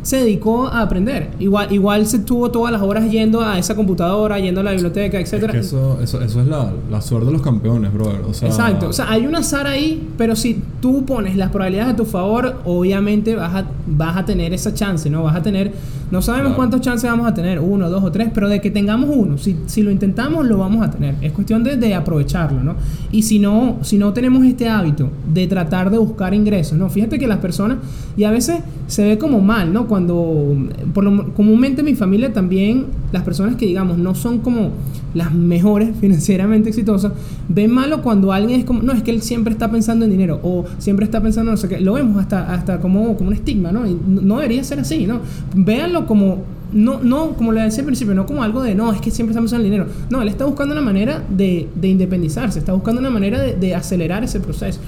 se 0.02 0.16
dedicó 0.16 0.66
a 0.66 0.82
aprender. 0.82 1.30
Igual, 1.38 1.72
igual 1.72 2.06
se 2.06 2.18
tuvo 2.18 2.50
todas 2.50 2.72
las 2.72 2.82
horas 2.82 3.10
yendo 3.10 3.40
a 3.40 3.58
esa 3.58 3.74
computadora, 3.76 4.38
yendo 4.38 4.60
a 4.60 4.64
la 4.64 4.72
biblioteca, 4.72 5.18
Es 5.20 5.30
que 5.30 5.36
eso, 5.58 5.98
eso, 6.02 6.20
eso 6.20 6.40
es 6.40 6.46
la, 6.46 6.72
la 6.90 7.00
suerte 7.00 7.26
de 7.26 7.32
los 7.32 7.42
campeones, 7.42 7.92
brother. 7.92 8.20
O 8.28 8.34
sea, 8.34 8.48
Exacto, 8.48 8.88
o 8.88 8.92
sea, 8.92 9.10
hay 9.10 9.26
un 9.26 9.36
azar 9.36 9.66
ahí, 9.66 10.08
pero 10.18 10.34
si 10.34 10.60
tú 10.80 11.04
pones 11.04 11.36
las 11.36 11.50
probabilidades 11.50 11.94
a 11.94 11.96
tu 11.96 12.04
favor, 12.04 12.56
obviamente 12.64 13.36
vas 13.36 13.54
a, 13.54 13.64
vas 13.86 14.16
a 14.16 14.24
tener 14.24 14.52
esa 14.52 14.74
chance, 14.74 15.08
¿no? 15.08 15.22
Vas 15.22 15.36
a 15.36 15.42
tener, 15.42 15.72
no 16.10 16.20
sabemos 16.20 16.42
Claro. 16.48 16.56
cuántas 16.56 16.80
chances 16.80 17.08
vamos 17.08 17.26
a 17.28 17.34
tener, 17.34 17.60
uno, 17.60 17.88
dos 17.88 18.02
o 18.02 18.10
tres, 18.10 18.28
pero 18.34 18.48
de 18.48 18.60
que 18.60 18.70
tengamos 18.70 19.08
uno, 19.14 19.38
si, 19.38 19.56
si 19.66 19.82
lo 19.82 19.90
intentamos, 19.90 20.44
lo 20.46 20.58
vamos 20.58 20.84
a 20.86 20.90
tener. 20.90 21.14
Es 21.22 21.32
cuestión 21.32 21.62
de, 21.62 21.76
de 21.76 21.94
aprovecharlo, 21.94 22.62
¿no? 22.62 22.74
Y 23.12 23.22
si 23.22 23.38
no, 23.38 23.76
si 23.82 23.98
no 23.98 24.12
tenemos 24.12 24.44
este 24.44 24.68
hábito 24.68 25.10
de 25.32 25.46
tratar 25.46 25.90
de 25.90 25.98
buscar 25.98 26.34
ingresos, 26.34 26.76
¿no? 26.76 26.90
Fíjate 26.90 27.18
que 27.18 27.26
las 27.28 27.38
personas, 27.38 27.78
y 28.16 28.24
a 28.24 28.30
veces 28.32 28.58
se 28.88 29.04
ve 29.04 29.16
como 29.18 29.40
mal, 29.40 29.72
¿no? 29.72 29.86
Cuando, 29.92 30.56
por 30.94 31.04
lo, 31.04 31.34
comúnmente 31.34 31.82
en 31.82 31.84
mi 31.84 31.94
familia 31.94 32.32
también, 32.32 32.86
las 33.12 33.24
personas 33.24 33.56
que 33.56 33.66
digamos 33.66 33.98
no 33.98 34.14
son 34.14 34.38
como 34.38 34.70
las 35.12 35.34
mejores 35.34 35.90
financieramente 36.00 36.70
exitosas, 36.70 37.12
ven 37.50 37.70
malo 37.70 38.00
cuando 38.00 38.32
alguien 38.32 38.58
es 38.58 38.64
como, 38.64 38.80
no, 38.80 38.94
es 38.94 39.02
que 39.02 39.10
él 39.10 39.20
siempre 39.20 39.52
está 39.52 39.70
pensando 39.70 40.06
en 40.06 40.10
dinero 40.10 40.40
o 40.42 40.64
siempre 40.78 41.04
está 41.04 41.20
pensando 41.20 41.50
en 41.50 41.56
no 41.56 41.58
sé 41.58 41.68
qué. 41.68 41.78
Lo 41.78 41.92
vemos 41.92 42.16
hasta, 42.16 42.54
hasta 42.54 42.80
como, 42.80 43.18
como 43.18 43.28
un 43.28 43.34
estigma, 43.34 43.70
¿no? 43.70 43.86
Y 43.86 43.94
no 44.06 44.36
debería 44.36 44.64
ser 44.64 44.80
así, 44.80 45.06
¿no? 45.06 45.20
Véanlo 45.54 46.06
como, 46.06 46.38
no, 46.72 47.00
no, 47.02 47.32
como 47.32 47.52
le 47.52 47.60
decía 47.60 47.80
al 47.80 47.86
principio, 47.86 48.14
no 48.14 48.24
como 48.24 48.42
algo 48.42 48.62
de, 48.62 48.74
no, 48.74 48.94
es 48.94 49.02
que 49.02 49.10
siempre 49.10 49.34
pensando 49.34 49.66
en 49.66 49.70
dinero. 49.70 49.90
No, 50.08 50.22
él 50.22 50.28
está 50.28 50.46
buscando 50.46 50.72
una 50.72 50.80
manera 50.80 51.22
de, 51.28 51.68
de 51.74 51.88
independizarse, 51.88 52.58
está 52.58 52.72
buscando 52.72 52.98
una 52.98 53.10
manera 53.10 53.42
de, 53.42 53.56
de 53.56 53.74
acelerar 53.74 54.24
ese 54.24 54.40
proceso. 54.40 54.80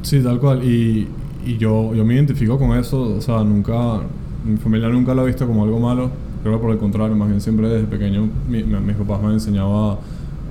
Sí, 0.00 0.20
tal 0.22 0.40
cual. 0.40 0.64
Y, 0.64 1.06
y 1.48 1.56
yo, 1.56 1.94
yo 1.94 2.04
me 2.04 2.14
identifico 2.14 2.58
con 2.58 2.76
eso. 2.76 3.16
O 3.16 3.20
sea, 3.20 3.42
nunca... 3.44 4.00
Mi 4.44 4.56
familia 4.56 4.88
nunca 4.88 5.14
lo 5.14 5.22
ha 5.22 5.24
visto 5.24 5.46
como 5.46 5.64
algo 5.64 5.78
malo. 5.80 6.10
Creo 6.42 6.54
que 6.56 6.62
por 6.62 6.70
el 6.72 6.78
contrario, 6.78 7.16
más 7.16 7.28
bien 7.28 7.40
siempre 7.40 7.68
desde 7.68 7.86
pequeño 7.86 8.28
mi- 8.48 8.62
mi- 8.62 8.80
mis 8.80 8.96
papás 8.96 9.20
me 9.20 9.26
han 9.28 9.32
enseñado 9.34 9.90
a, 9.90 9.98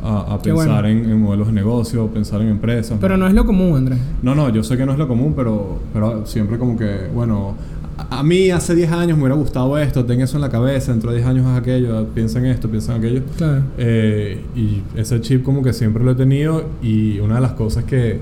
a- 0.04 0.34
a 0.36 0.42
pensar 0.42 0.84
bueno. 0.84 0.88
en, 0.88 1.10
en 1.10 1.22
modelos 1.22 1.48
de 1.48 1.54
negocio, 1.54 2.08
pensar 2.08 2.42
en 2.42 2.50
empresas. 2.50 2.98
Pero 3.00 3.18
no 3.18 3.28
es 3.28 3.34
lo 3.34 3.46
común, 3.46 3.78
Andrés. 3.78 4.00
No, 4.22 4.36
no, 4.36 4.50
yo 4.50 4.64
sé 4.64 4.78
que 4.78 4.86
no 4.86 4.92
es 4.92 4.98
lo 5.00 5.08
común, 5.08 5.34
pero, 5.36 5.80
pero 5.94 6.26
siempre 6.26 6.58
como 6.60 6.78
que, 6.78 7.08
bueno, 7.16 7.56
a, 7.98 8.20
a 8.20 8.24
mí 8.24 8.50
hace 8.52 8.76
10 8.76 8.92
años 8.92 9.18
me 9.18 9.24
hubiera 9.24 9.36
gustado 9.36 9.78
esto, 9.78 10.04
ten 10.06 10.22
eso 10.22 10.36
en 10.38 10.42
la 10.42 10.50
cabeza, 10.50 10.92
dentro 10.92 11.10
de 11.12 11.18
10 11.18 11.30
años 11.30 11.46
haz 11.48 11.58
aquello, 11.60 12.06
piensa 12.14 12.38
en 12.40 12.46
esto, 12.48 12.70
piensa 12.70 12.94
en 12.96 13.00
aquello. 13.00 13.22
Claro. 13.38 13.64
Eh, 13.78 14.44
y 14.56 14.84
ese 15.00 15.20
chip 15.22 15.42
como 15.44 15.64
que 15.64 15.72
siempre 15.74 16.04
lo 16.04 16.12
he 16.12 16.16
tenido 16.16 16.64
y 16.84 17.20
una 17.20 17.36
de 17.36 17.42
las 17.42 17.54
cosas 17.54 17.86
que, 17.86 18.20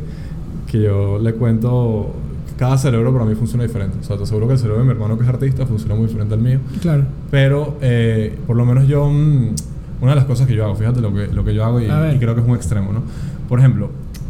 que 0.72 0.84
yo 0.84 1.20
le 1.20 1.34
cuento, 1.34 2.14
cada 2.58 2.78
cerebro 2.78 3.12
para 3.14 3.26
mí 3.26 3.36
funciona 3.36 3.64
diferente. 3.64 3.98
O 4.00 4.04
sea, 4.04 4.18
te 4.18 4.24
aseguro 4.24 4.48
que 4.48 4.54
el 4.54 4.60
cerebro 4.60 4.80
de 4.80 4.86
mi 4.86 4.92
hermano 4.92 5.18
que 5.18 5.24
es 5.24 5.30
artista 5.30 5.66
funciona 5.66 5.96
muy 5.96 6.08
diferente 6.08 6.34
al 6.34 6.42
mío. 6.42 6.60
Claro. 6.82 7.04
Pero 7.32 7.78
eh, 7.82 8.38
por 8.48 8.56
lo 8.56 8.66
menos 8.66 8.88
yo, 8.88 9.10
mm, 9.10 9.56
una 10.02 10.12
de 10.12 10.16
las 10.16 10.26
cosas 10.26 10.48
que 10.48 10.56
yo 10.56 10.66
hago, 10.66 10.76
fíjate 10.76 11.02
lo 11.02 11.14
que, 11.14 11.28
lo 11.28 11.44
que 11.44 11.54
yo 11.54 11.66
hago 11.66 11.82
y, 11.82 11.86
creo 11.86 12.36
que 12.36 12.42
es 12.42 12.48
un 12.48 12.56
extremo, 12.56 12.94
¿no? 12.94 13.02
Por 13.50 13.60
ejemplo, 13.60 13.90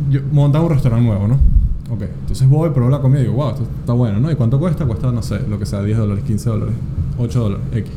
yo 0.10 0.22
montan 0.32 0.63
un 0.63 0.70
restaurante 0.70 1.05
nuevo, 1.05 1.27
¿no? 1.27 1.36
Ok, 1.91 2.01
entonces 2.22 2.50
voy, 2.50 2.72
pruebo 2.72 2.89
la 2.89 3.00
comida 3.00 3.20
y 3.20 3.24
digo, 3.24 3.36
wow, 3.36 3.51
esto 3.51 3.63
está 3.79 3.94
bueno, 3.94 4.20
¿no? 4.20 4.32
¿Y 4.32 4.36
cuánto 4.36 4.60
cuesta? 4.60 4.86
Cuesta, 4.86 5.12
no 5.12 5.22
sé, 5.22 5.41
lo 5.48 5.60
que 5.60 5.67
sea, 5.67 5.84
10 5.84 5.98
dólares, 5.98 6.24
15 6.25 6.50
dólares, 6.50 6.75
8 7.20 7.39
dólares, 7.39 7.65
X. 7.74 7.91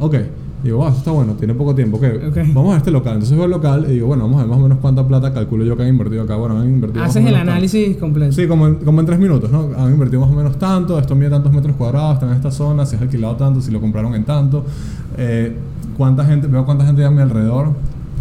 Ok, 0.00 0.16
digo, 0.62 0.78
wow, 0.78 0.88
esto 0.88 0.98
está 0.98 1.10
bueno, 1.10 1.32
tiene 1.34 1.54
poco 1.54 1.74
tiempo, 1.74 1.96
ok, 1.96 2.04
Ok. 2.28 2.36
vamos 2.52 2.74
a 2.74 2.78
este 2.78 2.90
local. 2.90 3.14
Entonces 3.14 3.36
voy 3.36 3.44
al 3.44 3.50
local 3.50 3.86
y 3.88 3.92
digo, 3.94 4.06
bueno, 4.08 4.24
vamos 4.24 4.38
a 4.38 4.42
ver 4.42 4.48
más 4.50 4.58
o 4.58 4.62
menos 4.62 4.78
cuánta 4.80 5.06
plata 5.06 5.32
calculo 5.32 5.64
yo 5.64 5.76
que 5.76 5.82
han 5.82 5.88
invertido 5.88 6.22
acá. 6.22 6.36
Bueno, 6.36 6.58
han 6.58 6.68
invertido 6.68 7.02
Haces 7.04 7.24
el 7.24 7.32
tanto. 7.32 7.50
análisis 7.50 7.96
completo. 7.96 8.32
Sí, 8.32 8.46
como 8.46 8.66
en, 8.66 8.74
como 8.76 9.00
en 9.00 9.06
tres 9.06 9.18
minutos, 9.18 9.50
¿no? 9.50 9.68
Han 9.76 9.92
invertido 9.92 10.20
más 10.20 10.30
o 10.30 10.34
menos 10.34 10.58
tanto, 10.58 10.98
esto 10.98 11.14
mide 11.14 11.30
tantos 11.30 11.52
metros 11.52 11.76
cuadrados, 11.76 12.14
está 12.14 12.26
en 12.26 12.32
esta 12.32 12.50
zona, 12.50 12.84
si 12.86 12.96
es 12.96 13.02
alquilado 13.02 13.36
tanto, 13.36 13.60
si 13.60 13.70
lo 13.70 13.80
compraron 13.80 14.14
en 14.14 14.24
tanto, 14.24 14.64
eh, 15.16 15.56
cuánta 15.96 16.24
gente, 16.24 16.46
veo 16.46 16.64
cuánta 16.64 16.84
gente 16.84 17.02
hay 17.02 17.08
a 17.08 17.10
mi 17.10 17.20
alrededor, 17.22 17.68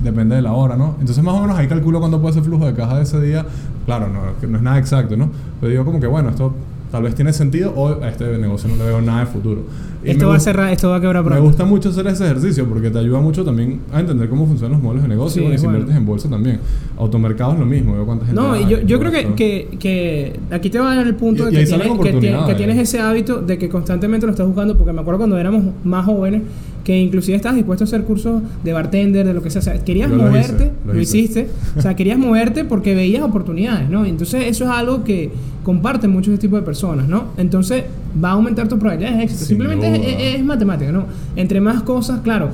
depende 0.03 0.35
de 0.35 0.41
la 0.41 0.53
hora, 0.53 0.77
¿no? 0.77 0.95
Entonces 0.99 1.21
más 1.23 1.35
o 1.35 1.41
menos 1.41 1.57
ahí 1.57 1.67
calculo 1.67 1.99
cuándo 1.99 2.21
puede 2.21 2.33
ser 2.35 2.43
flujo 2.43 2.65
de 2.65 2.73
caja 2.73 2.95
de 2.97 3.03
ese 3.03 3.19
día, 3.19 3.45
claro, 3.85 4.07
no, 4.07 4.47
no 4.47 4.57
es 4.57 4.63
nada 4.63 4.77
exacto, 4.79 5.17
¿no? 5.17 5.29
Pero 5.59 5.71
digo 5.71 5.83
como 5.85 5.99
que 5.99 6.07
bueno, 6.07 6.29
esto 6.29 6.53
tal 6.91 7.03
vez 7.03 7.15
tiene 7.15 7.33
sentido 7.33 7.71
o 7.75 8.01
a 8.03 8.09
este 8.09 8.25
negocio 8.37 8.69
no 8.69 8.75
le 8.77 8.83
veo 8.85 9.01
nada 9.01 9.21
de 9.21 9.25
futuro. 9.27 9.61
Y 10.03 10.11
Esto 10.11 10.25
me 10.25 10.29
va 10.31 10.35
a 10.37 10.39
cerrar, 10.39 10.71
esto 10.71 10.89
va 10.89 10.95
a 10.95 11.01
quebrar 11.01 11.23
me 11.23 11.29
pronto. 11.29 11.43
gusta 11.43 11.65
mucho 11.65 11.89
hacer 11.89 12.07
ese 12.07 12.23
ejercicio 12.25 12.65
porque 12.67 12.89
te 12.89 12.99
ayuda 12.99 13.19
mucho 13.19 13.43
también 13.43 13.81
a 13.91 13.99
entender 13.99 14.29
cómo 14.29 14.45
funcionan 14.47 14.73
los 14.73 14.81
modelos 14.81 15.03
de 15.03 15.09
negocio 15.09 15.41
Sí, 15.41 15.47
y 15.53 15.57
si 15.57 15.63
bueno. 15.65 15.79
inviertes 15.79 15.97
en 15.97 16.05
bolsa 16.05 16.29
también. 16.29 16.59
Automercado 16.97 17.53
es 17.53 17.59
lo 17.59 17.65
mismo, 17.65 17.93
veo 17.93 18.05
cuánta 18.05 18.25
gente 18.25 18.41
No, 18.41 18.53
hay, 18.53 18.63
y 18.63 18.85
yo, 18.87 18.99
creo 18.99 19.11
que, 19.11 19.33
que, 19.35 19.77
que 19.77 20.39
aquí 20.51 20.69
te 20.69 20.79
va 20.79 20.93
a 20.93 20.95
dar 20.95 21.05
el 21.07 21.15
punto 21.15 21.43
Y- 21.49 21.53
de 21.55 21.61
y 21.63 21.65
que 21.65 22.13
tienes, 22.19 22.45
que 22.45 22.55
tienes 22.55 22.77
ese 22.77 22.99
hábito 23.01 23.41
de 23.41 23.57
que 23.57 23.67
constantemente 23.69 24.25
lo 24.25 24.31
estás 24.31 24.47
buscando, 24.47 24.77
porque 24.77 24.93
me 24.93 25.01
acuerdo 25.01 25.17
cuando 25.19 25.37
éramos 25.37 25.63
más 25.83 26.05
jóvenes, 26.05 26.43
que 26.89 26.97
inclusive 26.99 27.35
estabas 27.37 27.55
dispuesto 27.55 27.83
a 27.83 27.85
hacer 27.85 28.03
cursos 28.03 28.41
de 28.63 28.73
bartender, 28.73 29.23
de 29.27 29.31
lo 29.35 29.43
que 29.43 29.51
sea. 29.51 29.59
O 29.59 29.63
sea, 29.63 29.77
querías 29.85 30.09
Yo 30.09 30.15
lo 30.15 30.23
moverte, 30.23 30.63
hice, 30.63 30.71
lo, 30.87 30.93
lo 30.95 30.99
hice. 30.99 31.17
hiciste, 31.19 31.47
o 31.77 31.81
sea, 31.83 31.95
querías 31.95 32.17
moverte 32.17 32.63
porque 32.65 32.95
veías 32.95 33.21
oportunidades, 33.21 33.87
¿no? 33.91 34.05
Entonces 34.05 34.45
eso 34.47 34.63
es 34.63 34.71
algo 34.71 35.03
que 35.03 35.29
comparten 35.63 36.09
muchos 36.09 36.33
este 36.33 36.47
tipo 36.47 36.55
de 36.55 36.63
personas, 36.63 37.07
¿no? 37.07 37.25
Entonces 37.37 37.83
va 38.23 38.29
a 38.29 38.31
aumentar 38.31 38.67
tus 38.67 38.79
probabilidades 38.79 39.19
de 39.19 39.23
éxito. 39.25 39.39
Sin 39.45 39.57
Simplemente 39.59 39.87
es, 39.95 40.17
es- 40.33 40.35
es 40.39 40.43
matemática, 40.43 40.91
¿no? 40.91 41.05
Entre 41.35 41.61
más 41.61 41.83
cosas, 41.83 42.21
claro, 42.21 42.49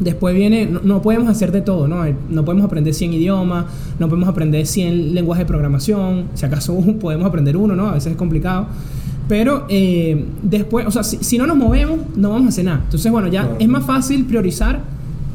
Después 0.00 0.32
viene, 0.32 0.64
no, 0.64 0.78
no 0.84 1.02
podemos 1.02 1.28
hacer 1.28 1.50
de 1.50 1.60
todo, 1.60 1.88
¿no? 1.88 2.04
No 2.30 2.44
podemos 2.44 2.64
aprender 2.64 2.94
100 2.94 3.14
idiomas, 3.14 3.64
no 3.98 4.08
podemos 4.08 4.28
aprender 4.28 4.64
100 4.64 5.12
lenguajes 5.12 5.44
de 5.44 5.48
programación, 5.48 6.26
si 6.34 6.46
acaso 6.46 6.72
podemos 7.00 7.26
aprender 7.26 7.56
uno, 7.56 7.74
¿no? 7.74 7.88
A 7.88 7.94
veces 7.94 8.12
es 8.12 8.16
complicado. 8.16 8.68
Pero 9.28 9.66
eh, 9.68 10.24
después, 10.42 10.86
o 10.86 10.90
sea, 10.90 11.02
si, 11.04 11.18
si 11.18 11.36
no 11.38 11.46
nos 11.46 11.56
movemos, 11.56 11.98
no 12.16 12.30
vamos 12.30 12.46
a 12.46 12.48
hacer 12.48 12.64
nada. 12.64 12.80
Entonces, 12.84 13.10
bueno, 13.12 13.28
ya 13.28 13.42
Claro. 13.42 13.56
es 13.58 13.68
más 13.68 13.84
fácil 13.84 14.24
priorizar 14.24 14.80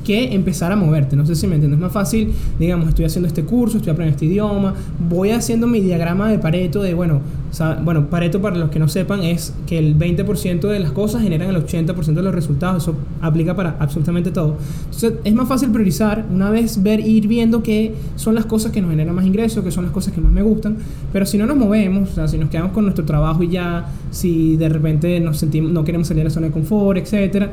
que 0.04 0.34
empezar 0.34 0.72
a 0.72 0.76
moverte. 0.76 1.16
No 1.16 1.26
sé 1.26 1.36
si 1.36 1.48
me 1.48 1.56
entiendes. 1.56 1.78
Es 1.78 1.82
más 1.84 1.94
fácil, 1.94 2.34
digamos, 2.60 2.90
estoy 2.90 3.06
haciendo 3.06 3.28
este 3.28 3.44
curso, 3.44 3.78
estoy 3.78 3.92
aprendiendo 3.92 4.16
este 4.18 4.26
idioma, 4.26 4.74
voy 5.10 5.30
haciendo 5.30 5.68
mi 5.68 5.80
diagrama 5.80 6.30
de 6.30 6.40
Pareto 6.40 6.82
de, 6.82 6.94
bueno, 6.94 7.22
sea, 7.56 7.80
bueno, 7.84 8.10
Pareto 8.10 8.42
para 8.42 8.58
los 8.58 8.70
que 8.70 8.80
no 8.80 8.88
sepan 8.88 9.22
es 9.22 9.54
que 9.68 9.78
el 9.78 9.98
20% 9.98 10.68
de 10.68 10.80
las 10.80 10.92
cosas 10.92 11.22
generan 11.22 11.50
el 11.50 11.64
80% 11.64 12.14
de 12.14 12.22
los 12.24 12.34
resultados. 12.34 12.84
Eso 12.84 12.96
aplica 13.22 13.56
para 13.56 13.76
absolutamente 13.80 14.32
todo. 14.32 14.58
Entonces, 14.86 15.14
es 15.24 15.34
más 15.34 15.48
fácil 15.48 15.70
priorizar 15.70 16.26
una 16.32 16.50
vez 16.50 16.82
ver 16.82 17.00
ir 17.00 17.28
viendo 17.28 17.62
qué 17.62 17.94
son 18.16 18.36
las 18.36 18.46
cosas 18.46 18.72
que 18.72 18.82
nos 18.82 18.90
generan 18.90 19.14
más 19.14 19.26
ingresos, 19.26 19.64
qué 19.64 19.72
son 19.72 19.84
las 19.84 19.94
cosas 19.94 20.14
que 20.14 20.22
más 20.22 20.32
me 20.32 20.42
gustan. 20.42 20.78
Pero 21.12 21.26
si 21.26 21.38
no 21.38 21.46
nos 21.46 21.58
movemos, 21.58 22.12
o 22.12 22.14
sea, 22.16 22.28
si 22.28 22.38
nos 22.38 22.50
quedamos 22.50 22.72
con 22.72 22.86
nuestro 22.86 23.06
trabajo 23.06 23.44
y 23.44 23.50
ya, 23.50 23.88
si 24.10 24.58
de 24.58 24.70
repente 24.70 25.20
nos 25.20 25.38
sentimos, 25.38 25.72
no 25.72 25.84
queremos 25.84 26.08
salir 26.08 26.22
de 26.22 26.30
la 26.30 26.34
zona 26.34 26.48
de 26.48 26.54
confort, 26.54 26.98
etcétera, 26.98 27.52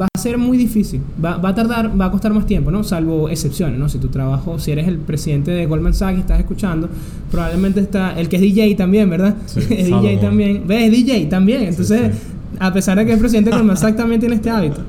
va 0.00 0.06
a 0.12 0.18
ser 0.18 0.38
muy 0.38 0.58
difícil. 0.58 1.00
Va, 1.22 1.38
va 1.38 1.50
a 1.50 1.54
tardar, 1.54 2.00
va 2.00 2.06
a 2.06 2.10
costar 2.10 2.32
más 2.32 2.46
tiempo, 2.46 2.70
¿no? 2.70 2.84
Salvo 2.84 3.28
excepciones, 3.28 3.78
¿no? 3.78 3.88
Si 3.88 3.98
tu 3.98 4.08
trabajo, 4.08 4.58
si 4.58 4.70
eres 4.70 4.86
el 4.86 4.98
presidente 4.98 5.50
de 5.50 5.66
Goldman 5.66 5.94
Sachs 5.94 6.18
y 6.18 6.20
estás 6.20 6.38
escuchando, 6.38 6.88
probablemente 7.30 7.80
está 7.80 8.18
el 8.18 8.28
que 8.28 8.36
es 8.36 8.42
DJ 8.42 8.74
también, 8.76 9.10
¿verdad? 9.10 9.36
Sí, 9.46 9.60
DJ 9.68 10.18
también. 10.18 10.64
¿Ves? 10.66 10.82
Es 10.84 10.90
DJ 10.92 11.26
también. 11.26 11.62
Entonces, 11.62 12.12
a 12.58 12.72
pesar 12.72 12.98
de 12.98 13.06
que 13.06 13.12
es 13.12 13.18
presidente 13.18 13.50
de 13.50 13.56
Goldman 13.56 13.76
Sachs, 13.76 13.96
también 13.96 14.20
tiene 14.20 14.34
este 14.36 14.50
hábito. 14.50 14.80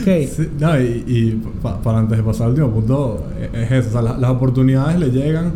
Ok. 0.00 0.28
Sí, 0.36 0.48
no, 0.60 0.80
y, 0.80 1.04
y 1.06 1.42
pa- 1.62 1.80
para 1.80 1.98
antes 1.98 2.16
de 2.18 2.22
pasar 2.24 2.44
al 2.46 2.50
último 2.50 2.70
punto, 2.70 3.26
eh, 3.38 3.50
es 3.64 3.72
eso. 3.72 3.88
O 3.88 3.92
sea, 3.92 4.02
la- 4.02 4.18
las 4.18 4.30
oportunidades 4.30 4.98
le 5.00 5.10
llegan 5.10 5.52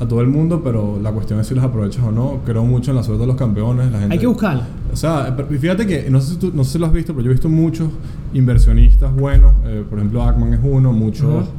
a 0.00 0.06
todo 0.06 0.20
el 0.20 0.26
mundo, 0.26 0.60
pero 0.64 0.98
la 1.02 1.12
cuestión 1.12 1.38
es 1.40 1.46
si 1.46 1.54
las 1.54 1.64
aprovechas 1.64 2.02
o 2.04 2.10
no. 2.10 2.40
Creo 2.44 2.64
mucho 2.64 2.90
en 2.90 2.96
la 2.96 3.02
suerte 3.02 3.22
de 3.22 3.26
los 3.28 3.36
campeones. 3.36 3.90
La 3.92 4.00
gente, 4.00 4.12
Hay 4.14 4.18
que 4.18 4.26
buscarla. 4.26 4.66
O 4.92 4.96
sea, 4.96 5.32
pero 5.36 5.48
fíjate 5.48 5.86
que, 5.86 6.10
no 6.10 6.20
sé, 6.20 6.32
si 6.34 6.36
tú, 6.38 6.50
no 6.54 6.64
sé 6.64 6.72
si 6.72 6.78
lo 6.78 6.86
has 6.86 6.92
visto, 6.92 7.12
pero 7.14 7.24
yo 7.24 7.30
he 7.30 7.34
visto 7.34 7.48
muchos 7.48 7.88
inversionistas 8.34 9.14
buenos. 9.14 9.52
eh, 9.64 9.84
por 9.88 9.98
ejemplo, 9.98 10.22
Ackman 10.22 10.54
es 10.54 10.60
uno, 10.62 10.92
muchos 10.92 11.44
Ajá. 11.44 11.50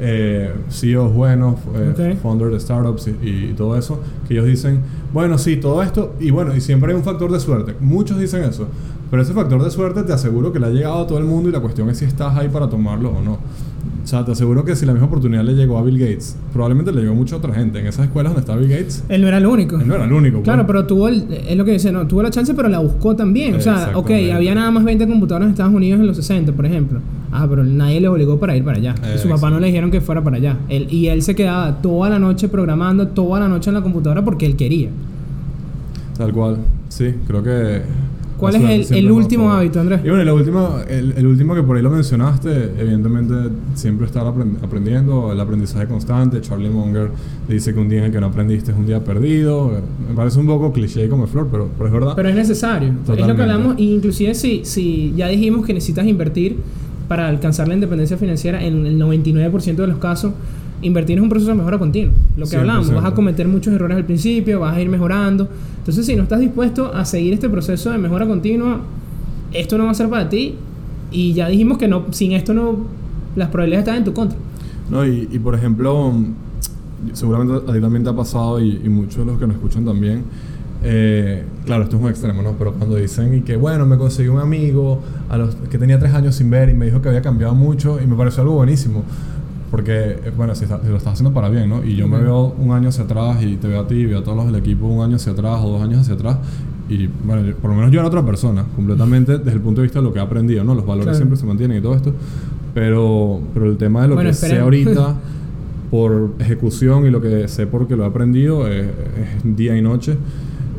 Eh, 0.00 0.52
CEOs 0.70 1.12
buenos, 1.14 1.56
eh, 1.74 2.12
Ok. 2.14 2.20
founders 2.22 2.52
de 2.52 2.60
startups 2.60 3.08
y, 3.08 3.28
y 3.50 3.54
todo 3.56 3.76
eso, 3.76 4.00
que 4.26 4.34
ellos 4.34 4.46
dicen, 4.46 4.80
bueno, 5.12 5.38
sí, 5.38 5.56
todo 5.56 5.82
esto, 5.82 6.14
y 6.20 6.30
bueno, 6.30 6.54
y 6.54 6.60
siempre 6.60 6.90
hay 6.92 6.96
un 6.98 7.04
factor 7.04 7.30
de 7.32 7.40
suerte. 7.40 7.74
Muchos 7.80 8.18
dicen 8.18 8.42
eso, 8.44 8.66
pero 9.10 9.22
ese 9.22 9.32
factor 9.32 9.62
de 9.62 9.70
suerte 9.70 10.02
te 10.02 10.12
aseguro 10.12 10.52
que 10.52 10.58
le 10.60 10.66
ha 10.66 10.70
llegado 10.70 11.00
a 11.02 11.06
todo 11.06 11.18
el 11.18 11.24
mundo 11.24 11.48
y 11.48 11.52
la 11.52 11.60
cuestión 11.60 11.88
es 11.90 11.98
si 11.98 12.04
estás 12.04 12.36
ahí 12.36 12.48
para 12.48 12.68
tomarlo 12.68 13.10
o 13.10 13.22
no. 13.22 13.38
O 14.06 14.08
sea, 14.08 14.24
te 14.24 14.30
aseguro 14.30 14.64
que 14.64 14.76
si 14.76 14.86
la 14.86 14.92
misma 14.92 15.08
oportunidad 15.08 15.42
le 15.42 15.54
llegó 15.54 15.78
a 15.78 15.82
Bill 15.82 15.98
Gates, 15.98 16.36
probablemente 16.52 16.92
le 16.92 17.00
llegó 17.00 17.12
a 17.12 17.16
mucha 17.16 17.34
otra 17.34 17.52
gente. 17.52 17.80
En 17.80 17.88
esas 17.88 18.04
escuelas 18.04 18.34
donde 18.34 18.42
está 18.42 18.54
Bill 18.54 18.68
Gates, 18.68 19.02
Él 19.08 19.20
no 19.20 19.26
era 19.26 19.38
el 19.38 19.46
único. 19.46 19.80
él 19.80 19.88
no 19.88 19.96
era 19.96 20.04
el 20.04 20.12
único. 20.12 20.42
Claro, 20.42 20.64
pues. 20.64 20.66
pero 20.68 20.86
tuvo 20.86 21.08
el, 21.08 21.26
es 21.28 21.56
lo 21.56 21.64
que 21.64 21.72
dice, 21.72 21.90
no, 21.90 22.06
tuvo 22.06 22.22
la 22.22 22.30
chance, 22.30 22.54
pero 22.54 22.68
la 22.68 22.78
buscó 22.78 23.16
también. 23.16 23.56
O 23.56 23.60
sea, 23.60 23.90
ok, 23.94 24.08
había 24.32 24.54
nada 24.54 24.70
más 24.70 24.84
20 24.84 25.08
computadoras 25.08 25.46
en 25.46 25.50
Estados 25.54 25.74
Unidos 25.74 25.98
en 25.98 26.06
los 26.06 26.16
60, 26.18 26.52
por 26.52 26.64
ejemplo. 26.66 27.00
Ah, 27.32 27.48
pero 27.50 27.64
nadie 27.64 28.00
le 28.00 28.06
obligó 28.06 28.38
para 28.38 28.56
ir 28.56 28.62
para 28.62 28.78
allá. 28.78 28.94
Eh, 29.02 29.14
y 29.16 29.18
su 29.18 29.28
papá 29.28 29.50
no 29.50 29.58
le 29.58 29.66
dijeron 29.66 29.90
que 29.90 30.00
fuera 30.00 30.22
para 30.22 30.36
allá. 30.36 30.56
Él, 30.68 30.86
y 30.88 31.08
él 31.08 31.22
se 31.22 31.34
quedaba 31.34 31.82
toda 31.82 32.08
la 32.08 32.20
noche 32.20 32.48
programando, 32.48 33.08
toda 33.08 33.40
la 33.40 33.48
noche 33.48 33.70
en 33.70 33.74
la 33.74 33.82
computadora 33.82 34.24
porque 34.24 34.46
él 34.46 34.54
quería. 34.54 34.88
Tal 36.16 36.32
cual. 36.32 36.58
Sí, 36.90 37.12
creo 37.26 37.42
que. 37.42 37.82
¿Cuál 38.36 38.56
es 38.56 38.90
el- 38.90 38.98
el 38.98 39.10
último 39.10 39.50
hábito, 39.50 39.80
Andrés? 39.80 40.00
Y 40.04 40.08
bueno, 40.08 40.22
el 40.22 40.30
último, 40.30 40.76
el, 40.88 41.12
el 41.16 41.26
último 41.26 41.54
que 41.54 41.62
por 41.62 41.76
ahí 41.76 41.82
lo 41.82 41.90
mencionaste, 41.90 42.72
evidentemente 42.78 43.34
siempre 43.74 44.06
estar 44.06 44.24
aprend- 44.24 44.62
aprendiendo, 44.62 45.32
el 45.32 45.40
aprendizaje 45.40 45.86
constante. 45.86 46.40
Charlie 46.40 46.68
Munger 46.70 47.10
dice 47.48 47.72
que 47.72 47.80
un 47.80 47.88
día 47.88 48.00
en 48.00 48.04
el 48.06 48.12
que 48.12 48.20
no 48.20 48.26
aprendiste 48.26 48.72
es 48.72 48.76
un 48.76 48.86
día 48.86 49.02
perdido. 49.02 49.72
Me 50.08 50.14
parece 50.14 50.38
un 50.38 50.46
poco 50.46 50.72
cliché 50.72 51.08
como 51.08 51.26
flor, 51.26 51.48
pero, 51.50 51.68
pero 51.76 51.86
es 51.88 51.92
verdad. 51.92 52.12
Pero 52.16 52.28
es 52.28 52.34
necesario. 52.34 52.88
Es 52.88 52.94
lo 52.94 53.00
que 53.14 53.20
Totalmente. 53.22 53.42
hablamos. 53.42 53.78
Y 53.78 53.94
inclusive 53.94 54.34
si, 54.34 54.64
si 54.64 55.12
ya 55.16 55.28
dijimos 55.28 55.64
que 55.64 55.72
necesitas 55.74 56.06
invertir 56.06 56.56
para 57.08 57.28
alcanzar 57.28 57.68
la 57.68 57.74
independencia 57.74 58.16
financiera, 58.16 58.62
en 58.64 58.84
el 58.84 58.98
99% 59.00 59.76
de 59.76 59.86
los 59.86 59.98
casos, 59.98 60.32
invertir 60.82 61.18
es 61.18 61.22
un 61.22 61.28
proceso 61.28 61.50
de 61.50 61.56
mejora 61.56 61.78
continua. 61.78 62.12
Lo 62.36 62.46
que 62.46 62.56
hablamos, 62.56 62.90
100%. 62.90 62.94
vas 62.94 63.04
a 63.04 63.14
cometer 63.14 63.48
muchos 63.48 63.72
errores 63.74 63.96
al 63.96 64.04
principio, 64.04 64.60
vas 64.60 64.76
a 64.76 64.80
ir 64.80 64.88
mejorando. 64.88 65.48
Entonces, 65.78 66.04
si 66.06 66.16
no 66.16 66.24
estás 66.24 66.40
dispuesto 66.40 66.94
a 66.94 67.04
seguir 67.04 67.32
este 67.34 67.48
proceso 67.48 67.90
de 67.90 67.98
mejora 67.98 68.26
continua, 68.26 68.80
esto 69.52 69.78
no 69.78 69.84
va 69.84 69.90
a 69.90 69.94
ser 69.94 70.08
para 70.08 70.28
ti. 70.28 70.54
Y 71.10 71.32
ya 71.32 71.48
dijimos 71.48 71.78
que 71.78 71.88
no, 71.88 72.06
sin 72.10 72.32
esto 72.32 72.52
no, 72.52 72.86
las 73.36 73.48
probabilidades 73.48 73.86
están 73.86 73.98
en 73.98 74.04
tu 74.04 74.12
contra. 74.12 74.38
No, 74.90 75.06
y, 75.06 75.28
y 75.32 75.38
por 75.38 75.54
ejemplo, 75.54 76.12
seguramente 77.12 77.70
a 77.70 77.72
ti 77.72 77.80
también 77.80 78.04
te 78.04 78.10
ha 78.10 78.16
pasado 78.16 78.60
y, 78.60 78.80
y 78.84 78.88
muchos 78.88 79.18
de 79.18 79.24
los 79.24 79.38
que 79.38 79.46
nos 79.46 79.56
escuchan 79.56 79.84
también. 79.84 80.24
eh, 80.82 81.44
claro, 81.64 81.84
esto 81.84 81.96
es 81.96 82.02
un 82.02 82.08
extremo, 82.08 82.42
¿no? 82.42 82.52
Pero 82.58 82.72
cuando 82.74 82.96
dicen 82.96 83.34
y 83.34 83.40
que, 83.40 83.56
bueno, 83.56 83.86
me 83.86 83.96
conseguí 83.96 84.28
un 84.28 84.40
amigo 84.40 85.00
a 85.28 85.36
los 85.36 85.54
que 85.54 85.78
tenía 85.78 85.98
tres 85.98 86.14
años 86.14 86.34
sin 86.36 86.50
ver 86.50 86.68
y 86.68 86.74
me 86.74 86.86
dijo 86.86 87.00
que 87.00 87.08
había 87.08 87.22
cambiado 87.22 87.54
mucho 87.54 87.98
y 88.02 88.06
me 88.06 88.14
pareció 88.16 88.42
algo 88.42 88.54
buenísimo. 88.54 89.02
Porque, 89.70 89.92
eh, 89.92 90.32
bueno, 90.36 90.54
si, 90.54 90.64
está- 90.64 90.80
si 90.82 90.88
lo 90.88 90.96
estás 90.96 91.14
haciendo 91.14 91.32
para 91.34 91.48
bien, 91.48 91.68
¿no? 91.68 91.84
Y 91.84 91.96
yo 91.96 92.06
me 92.08 92.18
veo 92.20 92.54
un 92.58 92.70
año 92.72 92.88
hacia 92.90 93.04
atrás 93.04 93.42
y 93.42 93.56
te 93.56 93.66
veo 93.68 93.80
a 93.80 93.86
ti, 93.88 94.04
veo 94.06 94.20
a 94.20 94.22
todos 94.22 94.36
los 94.36 94.46
del 94.46 94.54
equipo 94.56 94.86
un 94.86 95.02
año 95.04 95.16
hacia 95.16 95.32
atrás 95.32 95.58
o 95.62 95.70
dos 95.70 95.82
años 95.82 96.00
hacia 96.00 96.14
atrás. 96.14 96.38
Y, 96.88 97.08
bueno, 97.24 97.44
yo- 97.44 97.56
por 97.56 97.70
lo 97.70 97.76
menos 97.76 97.90
yo 97.90 97.98
era 97.98 98.08
otra 98.08 98.24
persona, 98.24 98.64
completamente 98.76 99.38
desde 99.38 99.52
el 99.54 99.60
punto 99.60 99.80
de 99.80 99.86
vista 99.86 99.98
de 99.98 100.04
lo 100.04 100.12
que 100.12 100.20
he 100.20 100.22
aprendido, 100.22 100.62
¿no? 100.62 100.74
Los 100.74 100.84
valores 100.86 101.04
Claro. 101.04 101.16
siempre 101.16 101.36
se 101.36 101.46
mantienen 101.46 101.78
y 101.78 101.80
todo 101.80 101.94
esto. 101.96 102.12
Pero, 102.74 103.40
pero 103.54 103.66
el 103.66 103.76
tema 103.76 104.02
de 104.02 104.08
lo 104.08 104.14
Bueno, 104.14 104.30
que 104.30 104.34
sé 104.34 104.46
esperemos. 104.46 104.64
ahorita 104.66 105.14
por 105.90 106.34
ejecución 106.40 107.06
y 107.06 107.10
lo 107.10 107.20
que 107.20 107.48
sé 107.48 107.66
porque 107.66 107.96
lo 107.96 108.04
he 108.04 108.06
aprendido 108.06 108.68
es, 108.68 108.86
es 108.86 109.56
día 109.56 109.76
y 109.76 109.82
noche. 109.82 110.16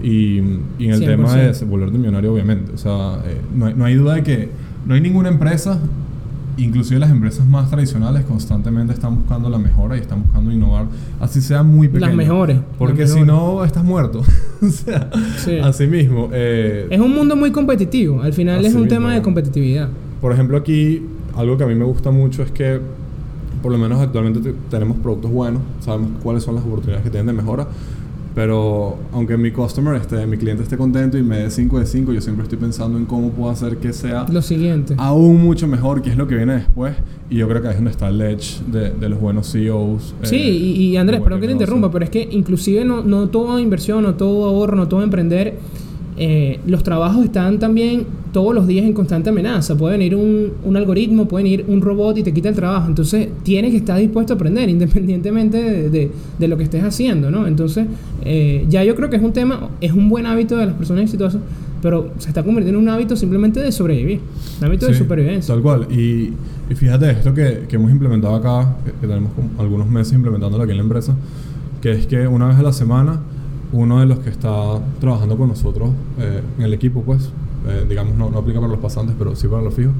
Y, 0.03 0.37
y 0.77 0.85
en 0.85 0.91
el 0.91 0.99
tema 1.05 1.33
de 1.33 1.51
100%. 1.53 1.65
volverte 1.67 1.97
millonario, 1.97 2.31
obviamente. 2.33 2.71
O 2.73 2.77
sea, 2.77 3.19
eh, 3.25 3.41
no, 3.55 3.65
hay, 3.65 3.73
no 3.73 3.83
hay 3.85 3.95
duda 3.95 4.13
de 4.15 4.23
que 4.23 4.49
no 4.85 4.93
hay 4.93 5.01
ninguna 5.01 5.29
empresa, 5.29 5.79
inclusive 6.57 6.99
las 6.99 7.09
empresas 7.11 7.45
más 7.47 7.69
tradicionales, 7.69 8.23
constantemente 8.25 8.93
están 8.93 9.15
buscando 9.15 9.49
la 9.49 9.57
mejora 9.57 9.95
y 9.97 9.99
están 10.01 10.23
buscando 10.23 10.51
innovar, 10.51 10.85
así 11.19 11.41
sea 11.41 11.63
muy 11.63 11.87
pequeño. 11.87 12.07
Las 12.07 12.15
mejores, 12.15 12.59
Porque 12.77 13.01
las 13.01 13.11
si 13.13 13.19
mejores. 13.21 13.43
no, 13.57 13.63
estás 13.63 13.83
muerto. 13.83 14.19
o 14.61 14.69
sea, 14.69 15.09
Sí. 15.37 15.59
así 15.59 15.87
mismo. 15.87 16.29
eh, 16.33 16.87
Es 16.89 16.99
un 16.99 17.13
mundo 17.13 17.35
muy 17.35 17.51
competitivo. 17.51 18.21
Al 18.21 18.33
final 18.33 18.65
es 18.65 18.73
un 18.73 18.81
mismo. 18.81 18.95
tema 18.95 19.13
de 19.13 19.21
competitividad. 19.21 19.89
Por 20.21 20.31
ejemplo, 20.33 20.57
aquí 20.57 21.03
algo 21.35 21.57
que 21.57 21.63
a 21.63 21.67
mí 21.67 21.75
me 21.75 21.85
gusta 21.85 22.09
mucho 22.11 22.41
es 22.43 22.51
que 22.51 22.79
por 23.61 23.71
lo 23.71 23.77
menos 23.77 23.99
actualmente 23.99 24.39
te- 24.39 24.53
tenemos 24.69 24.97
productos 24.97 25.31
buenos, 25.31 25.61
sabemos 25.79 26.11
cuáles 26.23 26.43
son 26.43 26.55
las 26.55 26.63
oportunidades 26.63 27.03
que 27.03 27.09
tienen 27.09 27.27
de 27.27 27.33
mejora, 27.33 27.67
pero 28.37 28.97
aunque 29.13 29.35
mi 29.35 29.49
customer 29.49 29.95
esté, 29.95 30.27
mi 30.27 30.37
cliente 30.37 30.61
esté 30.61 30.77
contento 30.77 31.17
y 31.17 31.23
me 31.23 31.39
dé 31.39 31.49
5 31.49 31.79
de 31.79 31.87
5, 31.87 32.13
yo 32.13 32.21
siempre 32.21 32.43
estoy 32.43 32.59
pensando 32.59 32.95
en 32.99 33.05
cómo 33.05 33.31
puedo 33.31 33.49
hacer 33.49 33.77
que 33.77 33.91
sea 33.93 34.27
Lo 34.31 34.43
siguiente. 34.43 34.93
aún 34.99 35.41
mucho 35.41 35.67
mejor, 35.67 36.03
que 36.03 36.11
es 36.11 36.17
lo 36.17 36.27
que 36.27 36.35
viene 36.35 36.53
después, 36.53 36.93
y 37.31 37.37
yo 37.37 37.47
creo 37.49 37.63
que 37.63 37.69
ahí 37.69 37.73
es 37.73 37.77
donde 37.79 37.89
está 37.89 38.09
el 38.09 38.21
edge 38.21 38.61
de, 38.67 38.91
de 38.91 39.09
los 39.09 39.19
buenos 39.19 39.51
CEOs. 39.51 40.13
eh, 40.21 40.27
Sí, 40.27 40.35
y, 40.37 40.83
y 40.89 40.97
Andrés, 40.97 41.19
perdón 41.21 41.41
que 41.41 41.47
te 41.47 41.53
interrumpa, 41.53 41.89
pero 41.89 42.05
es 42.05 42.11
que 42.11 42.29
inclusive 42.31 42.85
no, 42.85 43.01
no 43.03 43.27
toda 43.29 43.59
inversión, 43.59 44.03
no 44.03 44.13
todo 44.13 44.45
ahorro, 44.45 44.75
no 44.75 44.87
todo 44.87 45.01
emprender, 45.01 45.57
eh, 46.17 46.59
los 46.65 46.83
trabajos 46.83 47.23
están 47.25 47.59
también 47.59 48.05
todos 48.33 48.53
los 48.53 48.65
días 48.67 48.85
en 48.85 48.93
constante 48.93 49.29
amenaza. 49.29 49.75
Puede 49.77 49.97
venir 49.97 50.15
un, 50.15 50.51
un 50.63 50.75
algoritmo, 50.77 51.27
puede 51.27 51.43
venir 51.43 51.65
un 51.67 51.81
robot 51.81 52.17
y 52.17 52.23
te 52.23 52.33
quita 52.33 52.49
el 52.49 52.55
trabajo. 52.55 52.87
Entonces 52.87 53.29
tienes 53.43 53.71
que 53.71 53.77
estar 53.77 53.97
dispuesto 53.99 54.33
a 54.33 54.35
aprender 54.35 54.67
independientemente 54.69 55.57
de, 55.57 55.89
de- 55.89 56.11
de 56.39 56.47
lo 56.47 56.57
que 56.57 56.63
estés 56.63 56.83
haciendo, 56.83 57.29
¿no? 57.31 57.47
Entonces 57.47 57.85
eh, 58.25 58.65
ya 58.69 58.83
yo 58.83 58.95
creo 58.95 59.09
que 59.09 59.15
es 59.17 59.21
un 59.23 59.33
tema, 59.33 59.69
es 59.81 59.91
un 59.93 60.09
buen 60.09 60.25
hábito 60.25 60.57
de 60.57 60.65
las 60.65 60.75
personas 60.75 61.03
exitosas, 61.03 61.41
pero 61.81 62.09
se 62.17 62.27
está 62.29 62.43
convirtiendo 62.43 62.79
en 62.79 62.87
un 62.87 62.89
hábito 62.93 63.15
simplemente 63.15 63.59
de 63.59 63.71
sobrevivir, 63.71 64.19
un 64.59 64.65
hábito 64.67 64.87
de 64.87 64.93
supervivencia. 64.95 65.53
Tal 65.53 65.61
cual. 65.63 65.87
Y, 65.91 66.33
y 66.69 66.75
fíjate 66.75 67.11
esto 67.11 67.33
que, 67.33 67.65
que 67.69 67.75
hemos 67.75 67.91
implementado 67.91 68.35
acá, 68.35 68.75
que, 68.83 68.91
que 68.91 69.07
tenemos 69.07 69.31
como 69.33 69.49
algunos 69.59 69.87
meses 69.87 70.13
implementándolo 70.13 70.63
aquí 70.63 70.71
en 70.71 70.77
la 70.77 70.83
empresa, 70.83 71.15
que 71.81 71.91
es 71.91 72.07
que 72.07 72.27
una 72.27 72.47
vez 72.47 72.57
a 72.57 72.63
la 72.63 72.73
semana, 72.73 73.19
uno 73.71 73.99
de 73.99 74.05
los 74.05 74.19
que 74.19 74.29
está 74.29 74.79
trabajando 74.99 75.37
con 75.37 75.49
nosotros 75.49 75.89
eh, 76.19 76.41
en 76.57 76.63
el 76.63 76.73
equipo, 76.73 77.01
pues, 77.01 77.29
eh, 77.67 77.85
digamos, 77.87 78.15
no, 78.15 78.29
no 78.29 78.39
aplica 78.39 78.59
para 78.59 78.71
los 78.71 78.81
pasantes, 78.81 79.15
pero 79.17 79.35
sí 79.35 79.47
para 79.47 79.61
los 79.61 79.73
fijos, 79.73 79.93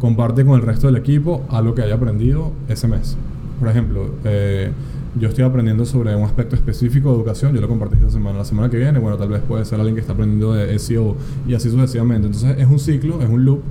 comparte 0.00 0.44
con 0.44 0.58
el 0.60 0.66
resto 0.66 0.86
del 0.86 0.96
equipo 0.96 1.44
algo 1.48 1.74
que 1.74 1.82
haya 1.82 1.94
aprendido 1.94 2.52
ese 2.68 2.88
mes. 2.88 3.16
Por 3.58 3.68
ejemplo, 3.68 4.10
eh, 4.24 4.70
yo 5.18 5.28
estoy 5.28 5.44
aprendiendo 5.44 5.86
sobre 5.86 6.14
un 6.14 6.24
aspecto 6.24 6.56
específico 6.56 7.10
de 7.10 7.16
educación, 7.16 7.54
yo 7.54 7.60
lo 7.62 7.68
compartí 7.68 7.96
esta 7.96 8.10
semana, 8.10 8.38
la 8.38 8.44
semana 8.44 8.68
que 8.68 8.76
viene, 8.76 8.98
bueno, 8.98 9.16
tal 9.16 9.30
vez 9.30 9.40
puede 9.40 9.64
ser 9.64 9.78
alguien 9.78 9.94
que 9.94 10.02
está 10.02 10.12
aprendiendo 10.12 10.52
de 10.52 10.78
SEO 10.78 11.16
y 11.48 11.54
así 11.54 11.70
sucesivamente. 11.70 12.26
Entonces 12.26 12.56
es 12.58 12.66
un 12.66 12.78
ciclo, 12.78 13.22
es 13.22 13.28
un 13.28 13.44
loop 13.44 13.62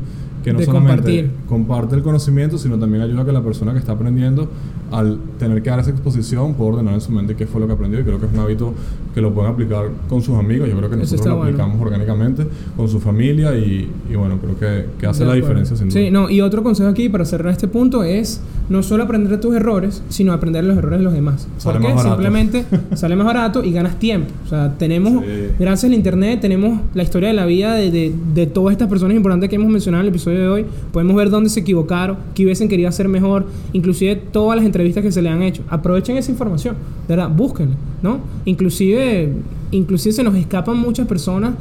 que 0.43 0.53
no 0.53 0.59
De 0.59 0.65
solamente 0.65 0.95
compartir. 0.95 1.31
comparte 1.47 1.95
el 1.95 2.03
conocimiento, 2.03 2.57
sino 2.57 2.79
también 2.79 3.03
ayuda 3.03 3.21
a 3.21 3.25
que 3.25 3.31
la 3.31 3.43
persona 3.43 3.73
que 3.73 3.79
está 3.79 3.91
aprendiendo, 3.93 4.49
al 4.95 5.17
tener 5.39 5.61
que 5.61 5.69
dar 5.69 5.79
esa 5.79 5.89
exposición, 5.91 6.53
pueda 6.53 6.71
ordenar 6.71 6.93
en 6.93 7.01
su 7.01 7.11
mente 7.11 7.35
qué 7.35 7.45
fue 7.45 7.59
lo 7.61 7.67
que 7.67 7.73
aprendió. 7.73 7.99
Y 7.99 8.03
creo 8.03 8.19
que 8.19 8.25
es 8.27 8.33
un 8.33 8.39
hábito 8.39 8.73
que 9.13 9.21
lo 9.21 9.33
pueden 9.33 9.51
aplicar 9.51 9.89
con 10.07 10.21
sus 10.21 10.37
amigos. 10.37 10.69
Yo 10.69 10.77
creo 10.77 10.89
que 10.89 10.95
nosotros 10.97 11.25
lo 11.27 11.35
bueno. 11.37 11.49
aplicamos 11.49 11.81
orgánicamente 11.81 12.45
con 12.77 12.87
su 12.87 12.99
familia 12.99 13.57
y, 13.57 13.89
y 14.09 14.15
bueno, 14.15 14.37
creo 14.39 14.57
que, 14.57 14.85
que 14.99 15.05
hace 15.07 15.25
la 15.25 15.33
diferencia 15.33 15.75
sin 15.75 15.89
duda. 15.89 15.99
Sí, 15.99 16.11
no, 16.11 16.29
y 16.29 16.41
otro 16.41 16.63
consejo 16.63 16.89
aquí 16.89 17.09
para 17.09 17.25
cerrar 17.25 17.51
este 17.51 17.67
punto 17.67 18.03
es 18.03 18.41
no 18.69 18.81
solo 18.83 19.03
aprender 19.03 19.31
de 19.31 19.37
tus 19.37 19.55
errores, 19.55 20.01
sino 20.09 20.33
aprender 20.33 20.63
los 20.63 20.77
errores 20.77 20.99
de 20.99 21.03
los 21.05 21.13
demás. 21.13 21.47
Sale 21.57 21.79
Porque 21.79 22.01
simplemente 22.01 22.65
sale 22.95 23.15
más 23.15 23.25
barato 23.25 23.63
y 23.63 23.71
ganas 23.71 23.99
tiempo. 23.99 24.29
O 24.45 24.49
sea, 24.49 24.73
tenemos, 24.77 25.23
Sí. 25.25 25.47
gracias 25.59 25.85
al 25.91 25.93
internet, 25.93 26.39
tenemos 26.41 26.79
la 26.93 27.03
historia 27.03 27.29
de 27.29 27.35
la 27.35 27.45
vida 27.45 27.73
de, 27.75 27.91
de, 27.91 28.13
de 28.33 28.45
todas 28.47 28.71
estas 28.73 28.87
personas 28.89 29.15
importantes 29.17 29.49
que 29.49 29.55
hemos 29.55 29.69
mencionado 29.69 30.01
en 30.01 30.07
el 30.07 30.13
episodio 30.13 30.39
de 30.39 30.47
hoy. 30.47 30.65
Podemos 30.91 31.15
ver 31.15 31.29
dónde 31.29 31.49
se 31.49 31.59
equivocaron, 31.61 32.17
qué 32.33 32.43
hubiesen 32.45 32.67
querido 32.69 32.89
hacer 32.89 33.07
mejor, 33.07 33.45
inclusive 33.73 34.15
todas 34.15 34.55
las 34.57 34.65
entrevistas 34.65 34.84
que 34.93 35.11
se 35.11 35.21
le 35.21 35.29
han 35.29 35.41
hecho. 35.41 35.63
Aprovechen 35.69 36.17
esa 36.17 36.31
información, 36.31 36.75
de 37.07 37.15
verdad, 37.15 37.29
búsquenla, 37.35 37.75
¿no? 38.03 38.19
Inclusive, 38.45 39.31
inclusive 39.71 40.13
se 40.13 40.23
nos 40.23 40.35
escapan 40.35 40.77
muchas 40.77 41.07
personas 41.07 41.53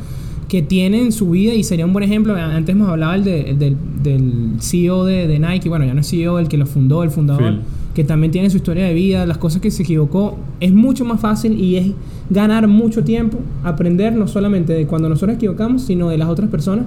que 0.48 0.62
tienen 0.62 1.10
su 1.12 1.30
vida 1.30 1.54
y 1.54 1.64
sería 1.64 1.86
un 1.86 1.92
buen 1.92 2.04
ejemplo. 2.04 2.34
Antes 2.36 2.74
hemos 2.74 2.88
hablado 2.88 3.14
el 3.14 3.24
de- 3.24 3.50
el 3.50 3.58
del, 3.58 3.76
del 4.02 4.32
CEO 4.60 5.04
de, 5.04 5.26
de 5.26 5.38
Nike, 5.38 5.68
bueno, 5.68 5.84
ya 5.84 5.94
no 5.94 6.00
es 6.00 6.08
CEO, 6.10 6.38
el 6.38 6.48
que 6.48 6.58
lo 6.58 6.66
fundó, 6.66 7.02
el 7.02 7.10
fundador, 7.10 7.42
Phil. 7.54 7.60
que 7.94 8.04
también 8.04 8.30
tiene 8.30 8.50
su 8.50 8.56
historia 8.58 8.84
de 8.84 8.92
vida, 8.94 9.24
las 9.26 9.38
cosas 9.38 9.60
que 9.62 9.70
se 9.70 9.82
equivocó. 9.82 10.36
Es 10.60 10.72
mucho 10.72 11.04
más 11.04 11.20
fácil 11.20 11.58
y 11.58 11.76
es 11.76 11.86
ganar 12.30 12.68
mucho 12.68 13.02
tiempo, 13.04 13.38
aprender 13.64 14.14
no 14.14 14.28
solamente 14.28 14.72
de 14.74 14.86
cuando 14.86 15.08
nosotros 15.08 15.36
equivocamos, 15.36 15.82
sino 15.82 16.08
de 16.10 16.18
las 16.18 16.28
otras 16.28 16.50
personas 16.50 16.84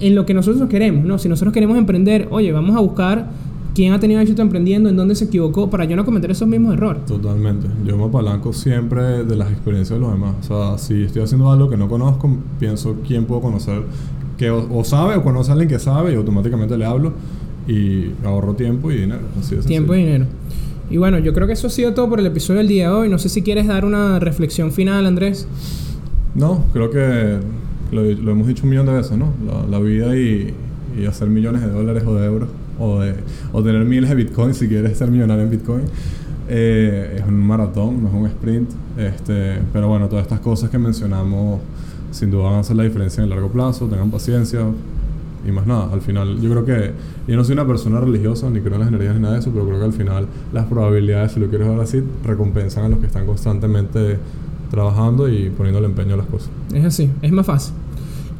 en 0.00 0.14
lo 0.14 0.26
que 0.26 0.34
nosotros 0.34 0.68
queremos, 0.68 1.04
¿no? 1.04 1.18
Si 1.18 1.28
nosotros 1.28 1.54
queremos 1.54 1.78
emprender, 1.78 2.26
oye, 2.30 2.50
vamos 2.52 2.76
a 2.76 2.80
buscar 2.80 3.30
quién 3.74 3.92
ha 3.92 4.00
tenido 4.00 4.20
éxito 4.20 4.42
emprendiendo, 4.42 4.88
en 4.88 4.96
dónde 4.96 5.14
se 5.14 5.24
equivocó, 5.24 5.70
para 5.70 5.84
yo 5.84 5.96
no 5.96 6.04
cometer 6.04 6.30
esos 6.30 6.48
mismos 6.48 6.74
errores. 6.74 7.04
Totalmente. 7.06 7.68
Yo 7.84 7.96
me 7.96 8.04
apalanco 8.04 8.52
siempre 8.52 9.24
de 9.24 9.36
las 9.36 9.50
experiencias 9.50 9.98
de 9.98 10.04
los 10.04 10.12
demás. 10.12 10.34
O 10.42 10.42
sea, 10.42 10.78
si 10.78 11.04
estoy 11.04 11.22
haciendo 11.22 11.50
algo 11.50 11.68
que 11.68 11.76
no 11.76 11.88
conozco, 11.88 12.36
pienso 12.58 12.96
quién 13.06 13.24
puedo 13.24 13.40
conocer 13.40 13.82
que 14.36 14.50
o, 14.50 14.78
o 14.78 14.84
sabe 14.84 15.16
o 15.16 15.22
conoce 15.22 15.50
a 15.50 15.52
alguien 15.52 15.68
que 15.68 15.78
sabe 15.78 16.12
y 16.12 16.16
automáticamente 16.16 16.76
le 16.76 16.84
hablo 16.84 17.12
y 17.68 18.10
ahorro 18.24 18.54
tiempo 18.54 18.90
y 18.90 18.98
dinero. 18.98 19.20
Así 19.38 19.56
de 19.56 19.62
Tiempo 19.62 19.94
y 19.94 19.98
dinero. 19.98 20.26
Y 20.90 20.96
bueno, 20.96 21.18
yo 21.18 21.32
creo 21.32 21.46
que 21.46 21.54
eso 21.54 21.68
ha 21.68 21.70
sido 21.70 21.94
todo 21.94 22.08
por 22.08 22.20
el 22.20 22.26
episodio 22.26 22.58
del 22.58 22.68
día 22.68 22.88
de 22.88 22.94
hoy. 22.94 23.08
No 23.08 23.18
sé 23.18 23.28
si 23.28 23.42
quieres 23.42 23.66
dar 23.66 23.84
una 23.84 24.18
reflexión 24.18 24.72
final, 24.72 25.06
Andrés. 25.06 25.46
No, 26.34 26.64
creo 26.72 26.90
que 26.90 27.38
lo, 27.92 28.02
lo 28.02 28.32
hemos 28.32 28.46
dicho 28.46 28.64
un 28.64 28.70
millón 28.70 28.86
de 28.86 28.92
veces, 28.92 29.16
¿no? 29.16 29.32
La, 29.46 29.78
la 29.78 29.78
vida 29.78 30.16
y, 30.16 30.54
y 30.98 31.06
hacer 31.06 31.28
millones 31.28 31.62
de 31.62 31.70
dólares 31.70 32.02
o 32.06 32.14
de 32.14 32.26
euros 32.26 32.48
o, 32.82 33.00
de, 33.00 33.14
o 33.52 33.62
tener 33.62 33.84
miles 33.84 34.10
de 34.10 34.16
bitcoins 34.16 34.56
si 34.56 34.68
quieres 34.68 34.98
ser 34.98 35.10
millonario 35.10 35.44
en 35.44 35.50
bitcoin. 35.50 35.82
eh, 36.48 37.16
es 37.18 37.26
un 37.26 37.40
maratón, 37.46 38.02
no 38.02 38.08
es 38.08 38.14
un 38.14 38.26
sprint. 38.26 38.70
Este, 38.98 39.58
pero 39.72 39.88
bueno, 39.88 40.08
todas 40.08 40.24
estas 40.24 40.40
cosas 40.40 40.68
que 40.70 40.78
mencionamos 40.78 41.60
sin 42.10 42.30
duda 42.30 42.44
van 42.44 42.54
a 42.54 42.58
hacer 42.60 42.76
la 42.76 42.82
diferencia 42.82 43.20
en 43.20 43.24
el 43.24 43.30
largo 43.30 43.48
plazo. 43.48 43.86
Tengan 43.86 44.10
paciencia 44.10 44.60
y 45.46 45.50
más 45.50 45.66
nada. 45.66 45.88
Al 45.92 46.00
final, 46.00 46.40
yo 46.40 46.50
creo 46.50 46.64
que 46.64 46.92
yo 47.26 47.36
no 47.36 47.44
soy 47.44 47.54
una 47.54 47.66
persona 47.66 48.00
religiosa 48.00 48.50
ni 48.50 48.60
creo 48.60 48.74
en 48.74 48.80
las 48.80 48.88
energías 48.88 49.14
ni 49.14 49.22
nada 49.22 49.34
de 49.34 49.40
eso, 49.40 49.50
pero 49.50 49.66
creo 49.66 49.78
que 49.78 49.84
al 49.86 49.92
final 49.92 50.26
las 50.52 50.66
probabilidades, 50.66 51.32
si 51.32 51.40
lo 51.40 51.48
quieres 51.48 51.68
ver 51.68 51.80
así, 51.80 52.02
recompensan 52.24 52.84
a 52.84 52.88
los 52.88 52.98
que 52.98 53.06
están 53.06 53.26
constantemente 53.26 54.18
trabajando 54.70 55.28
y 55.28 55.50
poniéndole 55.50 55.86
empeño 55.86 56.14
a 56.14 56.16
las 56.18 56.26
cosas. 56.26 56.50
Es 56.72 56.84
así, 56.84 57.10
es 57.22 57.32
más 57.32 57.46
fácil. 57.46 57.74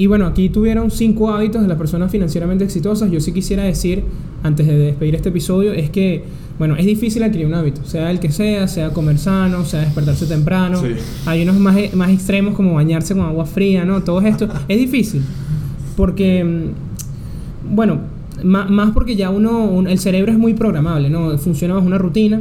Y 0.02 0.08
bueno, 0.08 0.26
aquí 0.26 0.48
tuvieron 0.48 0.90
cinco 0.90 1.30
hábitos 1.30 1.62
de 1.62 1.68
las 1.68 1.78
personas 1.78 2.10
financieramente 2.10 2.64
exitosas. 2.64 3.08
Yo 3.12 3.20
sí 3.20 3.30
quisiera 3.30 3.62
decir, 3.62 4.02
antes 4.42 4.66
de 4.66 4.76
despedir 4.76 5.14
este 5.14 5.28
episodio, 5.28 5.72
es 5.72 5.90
que, 5.90 6.24
bueno, 6.58 6.74
es 6.74 6.84
difícil 6.86 7.22
adquirir 7.22 7.46
un 7.46 7.54
hábito, 7.54 7.84
sea 7.84 8.10
el 8.10 8.18
que 8.18 8.32
sea, 8.32 8.66
sea 8.66 8.90
comer 8.90 9.16
sano, 9.16 9.64
sea 9.64 9.82
despertarse 9.82 10.26
temprano. 10.26 10.80
Sí. 10.80 10.88
Hay 11.24 11.44
unos 11.44 11.56
más, 11.60 11.76
más 11.94 12.10
extremos 12.10 12.56
como 12.56 12.74
bañarse 12.74 13.14
con 13.14 13.22
agua 13.26 13.46
fría, 13.46 13.84
¿no? 13.84 14.02
Todo 14.02 14.20
esto 14.22 14.48
es 14.66 14.76
difícil. 14.76 15.22
Porque, 15.96 16.42
mm, 16.42 17.72
bueno, 17.76 18.00
más 18.42 18.90
porque 18.90 19.14
ya 19.14 19.30
uno, 19.30 19.66
un- 19.66 19.86
el 19.86 20.00
cerebro 20.00 20.32
es 20.32 20.38
muy 20.38 20.54
programable, 20.54 21.10
¿no? 21.10 21.38
Funciona 21.38 21.74
bajo 21.74 21.86
una 21.86 21.98
rutina. 21.98 22.40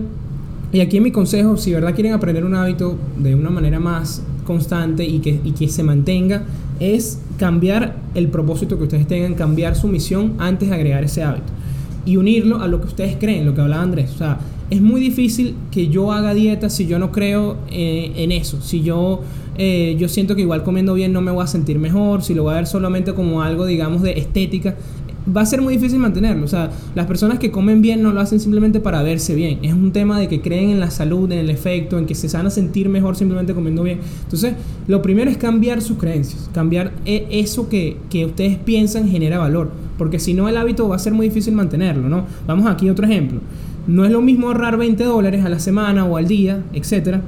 Y 0.73 0.79
aquí 0.79 0.99
mi 0.99 1.11
consejo, 1.11 1.57
si 1.57 1.71
verdad 1.73 1.93
quieren 1.93 2.13
aprender 2.13 2.43
un 2.43 2.55
hábito 2.55 2.97
de 3.21 3.35
una 3.35 3.51
manera 3.51 3.79
más 3.79 4.23
constante 4.45 5.05
y 5.05 5.19
que, 5.19 5.39
y 5.43 5.51
que 5.51 5.67
se 5.67 5.83
mantenga, 5.83 6.41
es 6.81 7.21
cambiar 7.37 7.95
el 8.15 8.27
propósito 8.27 8.77
que 8.77 8.83
ustedes 8.83 9.07
tengan, 9.07 9.35
cambiar 9.35 9.75
su 9.75 9.87
misión 9.87 10.33
antes 10.39 10.69
de 10.69 10.75
agregar 10.75 11.03
ese 11.03 11.23
hábito. 11.23 11.53
Y 12.05 12.17
unirlo 12.17 12.59
a 12.59 12.67
lo 12.67 12.81
que 12.81 12.87
ustedes 12.87 13.15
creen, 13.17 13.45
lo 13.45 13.53
que 13.53 13.61
hablaba 13.61 13.83
Andrés. 13.83 14.11
O 14.15 14.17
sea, 14.17 14.39
es 14.71 14.81
muy 14.81 14.99
difícil 14.99 15.55
que 15.69 15.89
yo 15.89 16.11
haga 16.11 16.33
dieta 16.33 16.69
si 16.71 16.87
yo 16.87 16.97
no 16.97 17.11
creo 17.11 17.57
eh, 17.69 18.13
en 18.15 18.31
eso. 18.31 18.61
Si 18.61 18.81
yo, 18.81 19.21
eh, 19.57 19.95
yo 19.99 20.09
siento 20.09 20.35
que 20.35 20.41
igual 20.41 20.63
comiendo 20.63 20.95
bien 20.95 21.13
no 21.13 21.21
me 21.21 21.29
voy 21.29 21.43
a 21.43 21.47
sentir 21.47 21.77
mejor, 21.77 22.23
si 22.23 22.33
lo 22.33 22.43
voy 22.43 22.53
a 22.53 22.55
ver 22.55 22.67
solamente 22.67 23.13
como 23.13 23.43
algo, 23.43 23.67
digamos, 23.67 24.01
de 24.01 24.17
estética, 24.17 24.75
va 25.35 25.41
a 25.41 25.45
ser 25.45 25.61
muy 25.61 25.75
difícil 25.75 25.99
mantenerlo. 25.99 26.45
O 26.45 26.47
sea, 26.47 26.71
las 26.95 27.05
personas 27.05 27.39
que 27.39 27.51
comen 27.51 27.81
bien 27.81 28.01
no 28.01 28.11
lo 28.11 28.19
hacen 28.19 28.39
simplemente 28.39 28.79
para 28.79 29.01
verse 29.03 29.35
bien. 29.35 29.59
Es 29.61 29.73
un 29.73 29.91
tema 29.91 30.19
de 30.19 30.27
que 30.27 30.41
creen 30.41 30.69
en 30.71 30.79
la 30.79 30.91
salud, 30.91 31.31
en 31.31 31.39
el 31.39 31.49
efecto, 31.49 31.97
en 31.97 32.05
que 32.05 32.15
se 32.15 32.27
van 32.35 32.47
a 32.47 32.49
sentir 32.49 32.89
mejor 32.89 33.15
simplemente 33.15 33.53
comiendo 33.53 33.83
bien. 33.83 33.99
Entonces, 34.23 34.55
lo 34.87 35.01
primero 35.01 35.29
es 35.29 35.37
cambiar 35.37 35.81
sus 35.81 35.97
creencias. 35.97 36.49
Cambiar 36.53 36.91
e- 37.05 37.27
eso 37.31 37.69
que, 37.69 37.97
que 38.09 38.25
ustedes 38.25 38.57
piensan 38.57 39.07
genera 39.07 39.37
valor. 39.37 39.71
Porque 39.97 40.19
si 40.19 40.33
no, 40.33 40.49
el 40.49 40.57
hábito 40.57 40.87
va 40.89 40.95
a 40.95 40.99
ser 40.99 41.13
muy 41.13 41.27
difícil 41.27 41.53
mantenerlo, 41.53 42.09
¿no? 42.09 42.25
Vamos 42.47 42.67
aquí 42.67 42.87
a 42.87 42.91
otro 42.91 43.05
ejemplo. 43.05 43.39
No 43.87 44.05
es 44.05 44.11
lo 44.11 44.21
mismo 44.21 44.47
ahorrar 44.47 44.77
20 44.77 45.03
dólares 45.03 45.43
a 45.45 45.49
la 45.49 45.59
semana 45.59 46.05
o 46.05 46.17
al 46.17 46.27
día, 46.27 46.63
etcétera, 46.73 47.21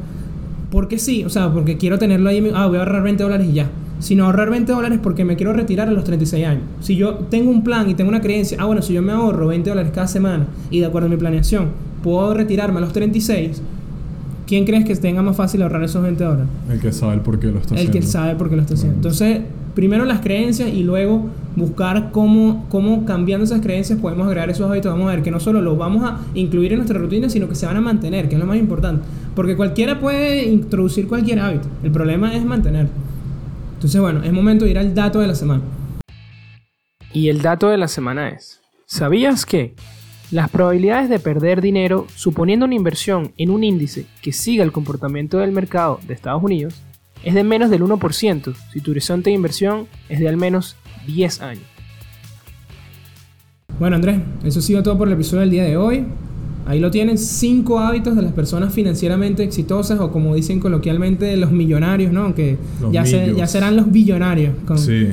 porque 0.71 0.97
sí, 0.97 1.23
o 1.23 1.29
sea, 1.29 1.51
porque 1.51 1.77
quiero 1.77 1.99
tenerlo 1.99 2.29
ahí, 2.29 2.51
ah, 2.53 2.67
voy 2.67 2.77
a 2.77 2.79
ahorrar 2.79 3.03
20 3.03 3.23
dólares 3.23 3.47
y 3.49 3.53
ya. 3.53 3.69
Sino 4.03 4.25
ahorrar 4.25 4.49
20 4.49 4.69
dólares 4.69 4.99
porque 5.01 5.23
me 5.23 5.37
quiero 5.37 5.53
retirar 5.53 5.87
a 5.87 5.91
los 5.91 6.03
36 6.03 6.45
años. 6.45 6.63
Si 6.81 6.97
yo 6.97 7.13
tengo 7.29 7.49
un 7.49 7.63
plan 7.63 7.89
y 7.89 7.93
tengo 7.95 8.09
una 8.09 8.19
creencia, 8.19 8.57
ah, 8.59 8.65
bueno, 8.65 8.81
si 8.81 8.93
yo 8.93 9.01
me 9.01 9.13
ahorro 9.13 9.47
20 9.47 9.69
dólares 9.69 9.91
cada 9.95 10.07
semana 10.07 10.47
y 10.69 10.79
de 10.81 10.87
acuerdo 10.87 11.07
a 11.07 11.09
mi 11.09 11.15
planeación, 11.15 11.67
puedo 12.03 12.33
retirarme 12.33 12.79
a 12.79 12.81
los 12.81 12.91
36, 12.91 13.61
¿quién 14.45 14.65
crees 14.65 14.83
que 14.83 14.93
tenga 14.97 15.21
más 15.21 15.37
fácil 15.37 15.61
ahorrar 15.61 15.83
esos 15.85 16.03
20 16.03 16.21
dólares? 16.21 16.47
El 16.69 16.81
que 16.81 16.91
sabe 16.91 17.13
el 17.13 17.21
por 17.21 17.39
qué 17.39 17.47
lo 17.47 17.59
está 17.59 17.75
El 17.75 17.87
haciendo. 17.87 17.99
que 17.99 18.05
sabe 18.05 18.35
por 18.35 18.49
qué 18.49 18.55
lo 18.57 18.61
está 18.63 18.73
haciendo. 18.73 18.95
Entonces, 18.97 19.39
primero 19.73 20.03
las 20.03 20.19
creencias 20.19 20.69
y 20.69 20.83
luego 20.83 21.29
buscar 21.55 22.11
cómo, 22.11 22.65
cómo 22.69 23.05
cambiando 23.05 23.45
esas 23.45 23.61
creencias 23.61 23.99
podemos 23.99 24.27
agregar 24.27 24.49
esos 24.49 24.69
hábitos. 24.69 24.91
Vamos 24.91 25.07
a 25.07 25.15
ver 25.15 25.23
que 25.23 25.31
no 25.31 25.39
solo 25.39 25.61
los 25.61 25.77
vamos 25.77 26.03
a 26.03 26.19
incluir 26.35 26.73
en 26.73 26.79
nuestra 26.79 26.99
rutina, 26.99 27.29
sino 27.29 27.47
que 27.47 27.55
se 27.55 27.65
van 27.65 27.77
a 27.77 27.81
mantener, 27.81 28.27
que 28.27 28.35
es 28.35 28.41
lo 28.41 28.45
más 28.47 28.57
importante. 28.57 29.03
Porque 29.33 29.55
cualquiera 29.55 29.99
puede 30.01 30.45
introducir 30.51 31.07
cualquier 31.07 31.39
hábito. 31.39 31.69
El 31.83 31.91
problema 31.91 32.35
es 32.35 32.43
mantenerlo. 32.43 32.91
Entonces, 33.83 33.99
bueno, 33.99 34.23
es 34.23 34.31
momento 34.31 34.63
de 34.63 34.71
ir 34.71 34.77
al 34.77 34.95
dato 34.95 35.19
de 35.19 35.27
la 35.27 35.35
semana. 35.35 35.61
Y 37.11 37.27
el 37.27 37.41
dato 37.41 37.67
de 37.67 37.77
la 37.77 37.89
semana 37.89 38.29
es, 38.29 38.61
¿sabías 38.85 39.45
que 39.45 39.75
las 40.31 40.49
probabilidades 40.49 41.09
de 41.09 41.19
perder 41.19 41.59
dinero 41.59 42.07
suponiendo 42.15 42.65
una 42.65 42.75
inversión 42.75 43.33
en 43.35 43.49
un 43.49 43.65
índice 43.65 44.05
que 44.21 44.31
siga 44.31 44.63
el 44.63 44.71
comportamiento 44.71 45.39
del 45.39 45.51
mercado 45.51 45.99
de 46.07 46.13
Estados 46.13 46.41
Unidos 46.41 46.75
es 47.25 47.33
de 47.33 47.43
menos 47.43 47.69
del 47.69 47.81
1% 47.81 48.55
si 48.71 48.79
tu 48.79 48.91
horizonte 48.91 49.31
de 49.31 49.35
inversión 49.35 49.89
es 50.07 50.21
de 50.21 50.29
al 50.29 50.37
menos 50.37 50.77
10 51.05 51.41
años? 51.41 51.65
Bueno, 53.79 53.97
Andrés, 53.97 54.21
eso 54.45 54.59
ha 54.59 54.61
sido 54.61 54.81
todo 54.81 54.97
por 54.97 55.09
el 55.09 55.15
episodio 55.15 55.41
del 55.41 55.51
día 55.51 55.63
de 55.65 55.75
hoy. 55.75 56.05
Ahí 56.65 56.79
lo 56.79 56.89
tienen, 56.91 57.17
cinco 57.17 57.79
hábitos 57.79 58.15
de 58.15 58.21
las 58.21 58.31
personas 58.31 58.73
financieramente 58.73 59.43
exitosas 59.43 59.99
o 59.99 60.11
como 60.11 60.33
dicen 60.35 60.59
coloquialmente 60.59 61.35
los 61.37 61.51
millonarios, 61.51 62.13
¿no? 62.13 62.33
Los 62.81 62.91
ya, 62.93 63.05
se- 63.05 63.33
ya 63.35 63.47
serán 63.47 63.75
los 63.75 63.91
billonarios. 63.91 64.53
con- 64.65 64.77
Sí, 64.77 65.07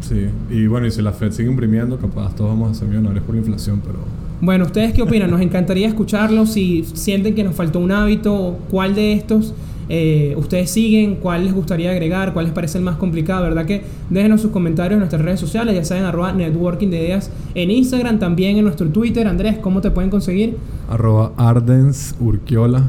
sí. 0.00 0.26
Y 0.50 0.66
bueno, 0.66 0.86
y 0.86 0.90
si 0.90 1.02
la 1.02 1.12
Fed 1.12 1.30
sigue 1.32 1.50
imprimiendo, 1.50 1.98
capaz 1.98 2.34
todos 2.34 2.50
vamos 2.50 2.70
a 2.70 2.74
ser 2.74 2.88
millonarios 2.88 3.24
por 3.24 3.36
inflación, 3.36 3.80
pero 3.84 3.98
Bueno, 4.40 4.64
¿ustedes 4.64 4.92
qué 4.92 5.02
opinan? 5.02 5.30
Nos 5.30 5.40
encantaría 5.48 5.86
escucharlo. 5.88 6.46
Si 6.46 6.84
sienten 6.94 7.34
que 7.34 7.44
nos 7.44 7.54
faltó 7.54 7.78
un 7.80 7.92
hábito, 7.92 8.58
cuál 8.70 8.94
de 8.94 9.12
estos 9.12 9.54
eh, 9.88 10.34
ustedes 10.36 10.70
siguen, 10.70 11.16
cuál 11.16 11.44
les 11.44 11.54
gustaría 11.54 11.90
agregar, 11.90 12.32
cuál 12.32 12.46
les 12.46 12.54
parece 12.54 12.78
el 12.78 12.84
más 12.84 12.96
complicado, 12.96 13.42
¿verdad? 13.44 13.66
Que 13.66 13.82
déjenos 14.10 14.40
sus 14.40 14.50
comentarios 14.50 14.94
en 14.94 15.00
nuestras 15.00 15.22
redes 15.22 15.40
sociales, 15.40 15.74
ya 15.74 15.84
saben, 15.84 16.04
arroba 16.04 16.32
networking 16.32 16.88
de 16.88 17.04
ideas 17.04 17.30
en 17.54 17.70
Instagram, 17.70 18.18
también 18.18 18.56
en 18.56 18.64
nuestro 18.64 18.88
Twitter. 18.88 19.26
Andrés, 19.26 19.58
¿cómo 19.60 19.80
te 19.80 19.90
pueden 19.90 20.10
conseguir? 20.10 20.56
arroba 20.88 21.32
Ardens 21.36 22.14
Urquiola. 22.20 22.84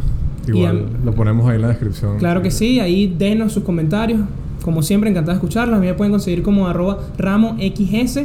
Igual 0.48 0.86
lo 1.04 1.14
ponemos 1.14 1.48
ahí 1.50 1.56
en 1.56 1.64
la 1.64 1.70
descripción. 1.70 2.18
Claro 2.18 2.42
que 2.42 2.52
sí, 2.52 2.80
ahí 2.80 3.14
denos 3.18 3.54
sus 3.54 3.64
comentarios. 3.64 4.22
Como 4.64 4.82
siempre, 4.82 5.10
encantado 5.10 5.34
de 5.34 5.38
escucharlos. 5.38 5.78
A 5.78 5.80
mí 5.80 5.88
me 5.88 5.94
pueden 5.94 6.12
conseguir 6.12 6.44
como 6.44 6.68
arroba 6.68 7.00
ramoxs, 7.18 8.20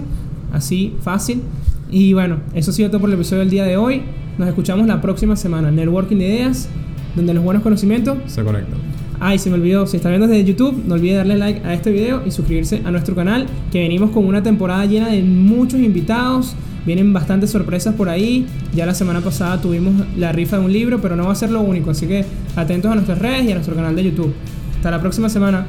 así 0.52 0.94
fácil. 1.02 1.42
Y 1.90 2.12
bueno, 2.12 2.36
eso 2.54 2.70
ha 2.70 2.74
sido 2.74 2.90
todo 2.90 3.00
por 3.00 3.10
el 3.10 3.14
episodio 3.14 3.40
del 3.40 3.50
día 3.50 3.64
de 3.64 3.76
hoy. 3.76 4.02
Nos 4.38 4.48
escuchamos 4.48 4.86
la 4.86 5.00
próxima 5.00 5.36
semana. 5.36 5.70
Networking 5.70 6.16
de 6.16 6.28
Ideas, 6.28 6.68
donde 7.14 7.34
los 7.34 7.44
buenos 7.44 7.62
conocimientos. 7.62 8.18
Se 8.26 8.42
conectan. 8.42 8.78
Ay, 9.22 9.38
se 9.38 9.50
me 9.50 9.56
olvidó, 9.56 9.86
si 9.86 9.98
está 9.98 10.08
viendo 10.08 10.26
desde 10.26 10.44
YouTube, 10.44 10.82
no 10.86 10.94
olvide 10.94 11.16
darle 11.16 11.36
like 11.36 11.60
a 11.66 11.74
este 11.74 11.90
video 11.90 12.22
y 12.24 12.30
suscribirse 12.30 12.80
a 12.86 12.90
nuestro 12.90 13.14
canal, 13.14 13.46
que 13.70 13.80
venimos 13.80 14.10
con 14.10 14.24
una 14.24 14.42
temporada 14.42 14.86
llena 14.86 15.08
de 15.08 15.22
muchos 15.22 15.78
invitados. 15.78 16.54
Vienen 16.86 17.12
bastantes 17.12 17.50
sorpresas 17.50 17.94
por 17.94 18.08
ahí. 18.08 18.46
Ya 18.74 18.86
la 18.86 18.94
semana 18.94 19.20
pasada 19.20 19.60
tuvimos 19.60 19.92
la 20.16 20.32
rifa 20.32 20.58
de 20.58 20.64
un 20.64 20.72
libro, 20.72 21.02
pero 21.02 21.16
no 21.16 21.24
va 21.24 21.32
a 21.32 21.34
ser 21.34 21.50
lo 21.50 21.60
único. 21.60 21.90
Así 21.90 22.06
que 22.06 22.24
atentos 22.56 22.90
a 22.90 22.94
nuestras 22.94 23.18
redes 23.18 23.44
y 23.44 23.50
a 23.50 23.54
nuestro 23.54 23.74
canal 23.74 23.94
de 23.94 24.04
YouTube. 24.04 24.32
Hasta 24.76 24.90
la 24.90 25.00
próxima 25.00 25.28
semana. 25.28 25.66